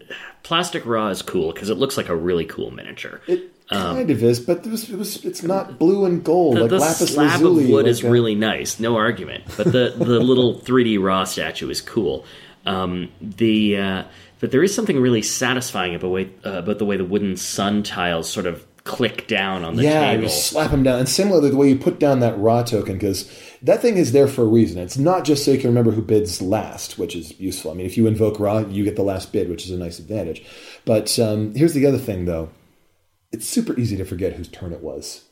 Plastic 0.44 0.86
Ra 0.86 1.10
is 1.10 1.22
cool 1.22 1.52
because 1.54 1.70
it 1.70 1.76
looks 1.76 1.98
like 1.98 2.10
a 2.10 2.16
really 2.16 2.46
cool 2.46 2.72
miniature. 2.72 3.22
It 3.28 3.52
kind 3.70 4.10
of 4.10 4.24
is, 4.24 4.40
but 4.40 4.66
it 4.66 4.72
was, 4.72 4.90
it 4.90 4.98
was 4.98 5.24
it's 5.24 5.44
not 5.44 5.80
blue 5.80 6.06
and 6.06 6.24
gold 6.24 6.58
the 6.58 6.62
like 6.62 6.70
the 6.70 6.80
lapis 6.80 7.14
slab 7.14 7.42
lazuli. 7.42 7.66
of 7.66 7.70
wood 7.70 7.86
like 7.86 7.92
is 7.92 8.04
a- 8.04 8.10
really 8.10 8.36
nice, 8.36 8.80
no 8.80 8.98
argument. 8.98 9.44
But 9.56 9.72
the 9.72 9.94
the 9.96 10.20
little 10.20 10.56
3D 10.56 11.02
Ra 11.02 11.24
statue 11.24 11.70
is 11.70 11.82
cool. 11.82 12.26
Um, 12.66 13.10
the 13.22 13.78
uh, 13.78 14.04
but 14.40 14.52
there 14.52 14.64
is 14.64 14.74
something 14.74 15.00
really 15.00 15.22
satisfying 15.22 15.96
about, 15.96 16.10
way, 16.10 16.32
uh, 16.46 16.54
about 16.54 16.80
the 16.80 16.86
way 16.86 16.98
the 16.98 17.06
wooden 17.06 17.38
sun 17.38 17.84
tiles 17.84 18.30
sort 18.30 18.48
of 18.48 18.66
click 18.84 19.28
down 19.28 19.64
on 19.64 19.76
the 19.76 19.84
yeah, 19.84 20.12
table. 20.12 20.24
you 20.24 20.30
slap 20.30 20.72
them 20.72 20.84
down, 20.84 21.00
and 21.00 21.08
similarly 21.08 21.52
the 21.52 21.56
way 21.56 21.70
you 21.70 21.78
put 21.78 22.00
down 22.00 22.20
that 22.22 22.38
Ra 22.40 22.64
token 22.64 22.94
because 22.94 23.32
that 23.64 23.82
thing 23.82 23.98
is 23.98 24.12
there 24.12 24.28
for 24.28 24.44
a 24.44 24.48
reason. 24.48 24.80
It's 24.80 24.98
not 24.98 25.24
just 25.24 25.46
so 25.46 25.52
you 25.52 25.60
can 25.60 25.70
remember 25.70 25.92
who 25.92 26.02
bids 26.02 26.42
last, 26.42 26.98
which 26.98 27.16
is 27.16 27.40
useful. 27.40 27.72
I 27.72 27.74
mean, 27.76 27.86
if 27.86 27.98
you 27.98 28.08
invoke 28.08 28.40
Ra, 28.40 28.60
you 28.60 28.84
get 28.84 28.96
the 28.96 29.04
last 29.04 29.32
bid, 29.32 29.50
which 29.50 29.66
is 29.66 29.72
a 29.72 29.78
nice 29.78 30.00
advantage. 30.00 30.44
But 30.86 31.18
um, 31.20 31.54
here's 31.54 31.74
the 31.74 31.86
other 31.86 31.98
thing, 31.98 32.26
though: 32.26 32.50
it's 33.32 33.48
super 33.48 33.80
easy 33.80 33.98
to 33.98 34.06
forget 34.06 34.34
whose 34.34 34.48
turn 34.48 34.74
it 34.74 34.82
was. 34.82 35.26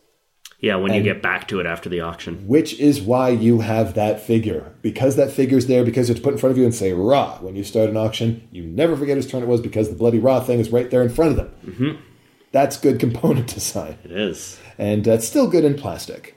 Yeah, 0.62 0.76
when 0.76 0.94
you 0.94 1.02
get 1.02 1.22
back 1.22 1.48
to 1.48 1.62
it 1.62 1.66
after 1.66 1.88
the 1.88 2.02
auction. 2.02 2.46
which 2.46 2.78
is 2.80 3.02
why 3.02 3.30
you 3.30 3.62
have 3.62 3.94
that 3.94 4.22
figure. 4.22 4.74
Because 4.82 5.16
that 5.16 5.32
figure's 5.32 5.68
there, 5.68 5.86
because 5.86 6.10
it's 6.10 6.20
put 6.20 6.34
in 6.34 6.40
front 6.40 6.52
of 6.52 6.58
you 6.58 6.66
and 6.66 6.76
say 6.76 6.92
Ra 6.92 7.38
when 7.38 7.56
you 7.56 7.64
start 7.64 7.90
an 7.90 7.96
auction, 7.96 8.46
you 8.52 8.64
never 8.64 8.98
forget 8.98 9.16
whose 9.16 9.28
turn 9.28 9.42
it 9.42 9.48
was 9.48 9.62
because 9.62 9.90
the 9.90 9.96
bloody 9.96 10.20
Ra 10.20 10.42
thing 10.42 10.60
is 10.60 10.70
right 10.70 10.92
there 10.92 11.02
in 11.02 11.10
front 11.10 11.32
of 11.32 11.38
them. 11.38 11.54
Mm-hmm. 11.66 12.02
That's 12.52 12.76
good 12.76 13.00
component 13.06 13.48
design. 13.48 13.98
It 14.04 14.12
is. 14.12 14.60
And 14.78 15.08
uh, 15.08 15.14
it's 15.14 15.28
still 15.28 15.48
good 15.50 15.64
in 15.64 15.76
plastic. 15.76 16.36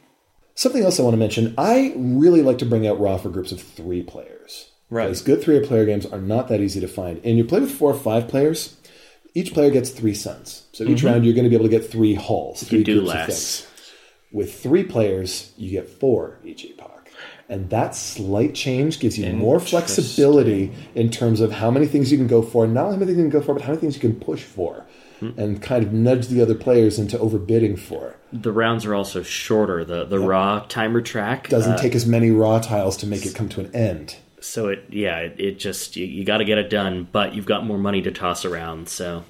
Something 0.55 0.85
else 0.85 1.01
I 1.01 1.03
want 1.03 1.15
to 1.15 1.19
mention 1.19 1.55
I 1.57 1.95
really 1.97 2.43
like 2.43 2.59
to 2.59 2.67
bring 2.67 2.87
out 2.87 3.01
Ra 3.01 3.17
for 3.17 3.31
groups 3.31 3.53
of 3.53 3.61
three 3.61 4.03
players. 4.03 4.71
Right. 4.91 5.05
Because 5.05 5.23
good 5.23 5.43
three 5.43 5.59
player 5.67 5.87
games 5.87 6.05
are 6.05 6.21
not 6.21 6.49
that 6.49 6.61
easy 6.61 6.81
to 6.81 6.89
find. 6.89 7.21
And 7.25 7.39
you 7.39 7.45
play 7.45 7.61
with 7.61 7.73
four 7.73 7.91
or 7.91 7.99
five 7.99 8.29
players, 8.29 8.77
each 9.35 9.55
player 9.55 9.71
gets 9.71 9.91
three 9.91 10.15
suns. 10.15 10.67
So 10.73 10.85
each 10.85 10.99
mm-hmm. 10.99 11.07
round 11.07 11.25
you're 11.25 11.35
going 11.35 11.45
to 11.45 11.51
be 11.51 11.57
able 11.57 11.65
to 11.65 11.71
get 11.71 11.91
three 11.91 12.15
hulls. 12.15 12.63
Three 12.63 12.79
You 12.79 12.85
do 12.85 13.01
less. 13.01 13.67
With 14.31 14.63
three 14.63 14.85
players, 14.85 15.53
you 15.57 15.71
get 15.71 15.89
four 15.89 16.39
each 16.45 16.65
epoch. 16.65 17.11
And 17.49 17.69
that 17.71 17.95
slight 17.95 18.55
change 18.55 18.99
gives 18.99 19.19
you 19.19 19.31
more 19.33 19.61
flexibility 19.61 20.73
in 20.95 21.11
terms 21.11 21.41
of 21.41 21.53
how 21.53 21.71
many 21.71 21.87
things 21.87 22.11
you 22.11 22.19
can 22.19 22.27
go 22.27 22.41
for, 22.41 22.67
not 22.67 22.85
only 22.87 22.97
how 22.97 23.01
many 23.01 23.13
things 23.13 23.19
you 23.19 23.31
can 23.31 23.41
go 23.41 23.45
for, 23.45 23.55
but 23.55 23.63
how 23.63 23.69
many 23.69 23.81
things 23.81 23.95
you 23.95 24.01
can 24.01 24.19
push 24.19 24.43
for, 24.43 24.87
and 25.37 25.63
kind 25.63 25.85
of 25.85 25.93
nudge 25.93 26.29
the 26.29 26.41
other 26.43 26.55
players 26.55 26.99
into 26.99 27.17
overbidding 27.19 27.79
for. 27.79 28.17
The 28.33 28.53
rounds 28.53 28.85
are 28.85 28.95
also 28.95 29.23
shorter. 29.23 29.85
The 29.85 30.05
the 30.05 30.19
Ra 30.19 30.61
timer 30.69 31.01
track 31.01 31.49
Doesn't 31.49 31.73
uh, 31.73 31.79
take 31.79 31.95
as 31.95 32.07
many 32.07 32.31
Ra 32.31 32.59
tiles 32.59 32.97
to 32.99 33.07
make 33.07 33.25
it 33.27 33.35
come 33.35 33.49
to 33.51 33.61
an 33.61 33.75
end. 33.75 34.17
so 34.41 34.69
it 34.69 34.85
yeah 34.91 35.19
it, 35.19 35.39
it 35.39 35.59
just 35.59 35.97
you, 35.97 36.07
you 36.07 36.25
got 36.25 36.39
to 36.39 36.45
get 36.45 36.59
it 36.59 36.69
done, 36.71 37.09
but 37.13 37.35
you've 37.35 37.47
got 37.47 37.65
more 37.67 37.79
money 37.79 38.03
to 38.03 38.11
toss 38.11 38.45
around. 38.45 38.89
So 38.89 39.25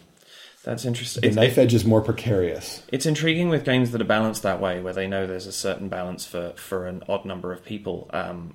That's 0.64 0.84
interesting. 0.84 1.20
The 1.22 1.26
It's, 1.28 1.36
knife 1.36 1.58
edge 1.58 1.74
is 1.74 1.84
more 1.84 2.00
precarious. 2.00 2.82
it's 2.92 3.04
intriguing 3.06 3.48
with 3.48 3.64
games 3.64 3.90
that 3.90 4.00
are 4.00 4.04
balanced 4.04 4.42
that 4.44 4.60
way, 4.60 4.80
where 4.80 4.92
they 4.92 5.08
know 5.08 5.26
there's 5.26 5.46
a 5.48 5.52
certain 5.52 5.88
balance 5.88 6.24
for, 6.24 6.52
for 6.56 6.86
an 6.86 7.02
odd 7.08 7.24
number 7.24 7.52
of 7.52 7.64
people. 7.64 8.08
Um, 8.12 8.54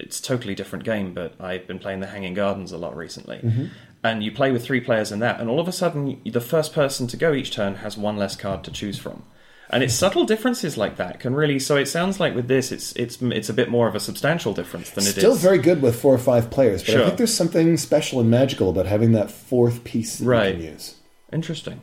it's 0.00 0.18
a 0.18 0.22
totally 0.24 0.56
different 0.56 0.84
game, 0.84 1.14
but 1.14 1.34
I've 1.40 1.68
been 1.68 1.78
playing 1.78 2.00
the 2.00 2.08
Hanging 2.08 2.34
Gardens 2.34 2.72
a 2.72 2.78
lot 2.78 2.96
recently. 2.96 3.70
And 4.04 4.22
you 4.22 4.30
play 4.30 4.52
with 4.52 4.62
three 4.62 4.80
players 4.80 5.10
in 5.10 5.18
that, 5.20 5.40
and 5.40 5.48
all 5.48 5.58
of 5.58 5.66
a 5.66 5.72
sudden, 5.72 6.20
the 6.26 6.40
first 6.40 6.74
person 6.74 7.06
to 7.08 7.16
go 7.16 7.32
each 7.32 7.50
turn 7.52 7.76
has 7.76 7.96
one 7.96 8.18
less 8.18 8.36
card 8.36 8.62
to 8.64 8.70
choose 8.70 8.98
from. 8.98 9.22
And 9.70 9.82
it's 9.82 9.94
subtle 9.94 10.26
differences 10.26 10.76
like 10.76 10.96
that 10.98 11.18
can 11.20 11.34
really. 11.34 11.58
So 11.58 11.76
it 11.76 11.86
sounds 11.86 12.20
like 12.20 12.34
with 12.34 12.46
this, 12.46 12.70
it's 12.70 12.92
it's 12.96 13.20
it's 13.22 13.48
a 13.48 13.54
bit 13.54 13.70
more 13.70 13.88
of 13.88 13.94
a 13.94 14.00
substantial 14.00 14.52
difference 14.52 14.90
than 14.90 15.04
it 15.04 15.08
is. 15.08 15.14
Still 15.14 15.34
very 15.34 15.56
good 15.58 15.80
with 15.80 15.98
four 15.98 16.14
or 16.14 16.18
five 16.18 16.50
players, 16.50 16.84
but 16.84 16.96
I 16.96 17.04
think 17.06 17.16
there's 17.16 17.34
something 17.34 17.76
special 17.78 18.20
and 18.20 18.30
magical 18.30 18.68
about 18.68 18.84
having 18.86 19.12
that 19.12 19.30
fourth 19.30 19.82
piece 19.82 20.18
that 20.18 20.26
Right. 20.26 20.54
you 20.54 20.62
can 20.64 20.72
use. 20.74 20.94
interesting. 21.32 21.80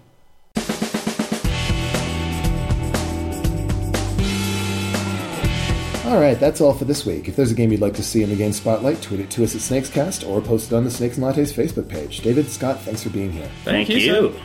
All 6.11 6.19
right, 6.19 6.37
that's 6.37 6.59
all 6.59 6.73
for 6.73 6.83
this 6.83 7.05
week. 7.05 7.29
If 7.29 7.37
there's 7.37 7.53
a 7.53 7.55
game 7.55 7.71
you'd 7.71 7.79
like 7.79 7.93
to 7.93 8.03
see 8.03 8.21
in 8.21 8.29
the 8.29 8.35
game 8.35 8.51
spotlight, 8.51 9.01
tweet 9.01 9.21
it 9.21 9.29
to 9.29 9.45
us 9.45 9.55
at 9.55 9.61
Snakescast 9.61 10.27
or 10.27 10.41
post 10.41 10.69
it 10.69 10.75
on 10.75 10.83
the 10.83 10.91
Snakes 10.91 11.15
and 11.17 11.25
Lattes 11.25 11.53
Facebook 11.53 11.87
page. 11.87 12.19
David, 12.19 12.49
Scott, 12.49 12.81
thanks 12.81 13.01
for 13.01 13.09
being 13.11 13.31
here. 13.31 13.49
thank, 13.63 13.87
Thank 13.87 13.89
you, 13.91 14.13
you. 14.13 14.39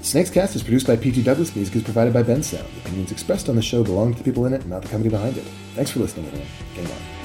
Snakescast 0.00 0.54
is 0.54 0.62
produced 0.62 0.86
by 0.86 0.94
P.T. 0.94 1.20
Douglas. 1.24 1.56
Music 1.56 1.74
is 1.74 1.82
provided 1.82 2.14
by 2.14 2.22
Bensound. 2.22 2.72
The 2.74 2.80
opinions 2.82 3.10
expressed 3.10 3.48
on 3.48 3.56
the 3.56 3.62
show 3.62 3.82
belong 3.82 4.12
to 4.12 4.18
the 4.18 4.22
people 4.24 4.46
in 4.46 4.52
it, 4.52 4.64
not 4.66 4.82
the 4.82 4.88
company 4.90 5.10
behind 5.10 5.36
it. 5.36 5.44
Thanks 5.74 5.90
for 5.90 5.98
listening, 5.98 6.26
everyone. 6.26 6.46
Game 6.76 6.86
on. 6.86 7.21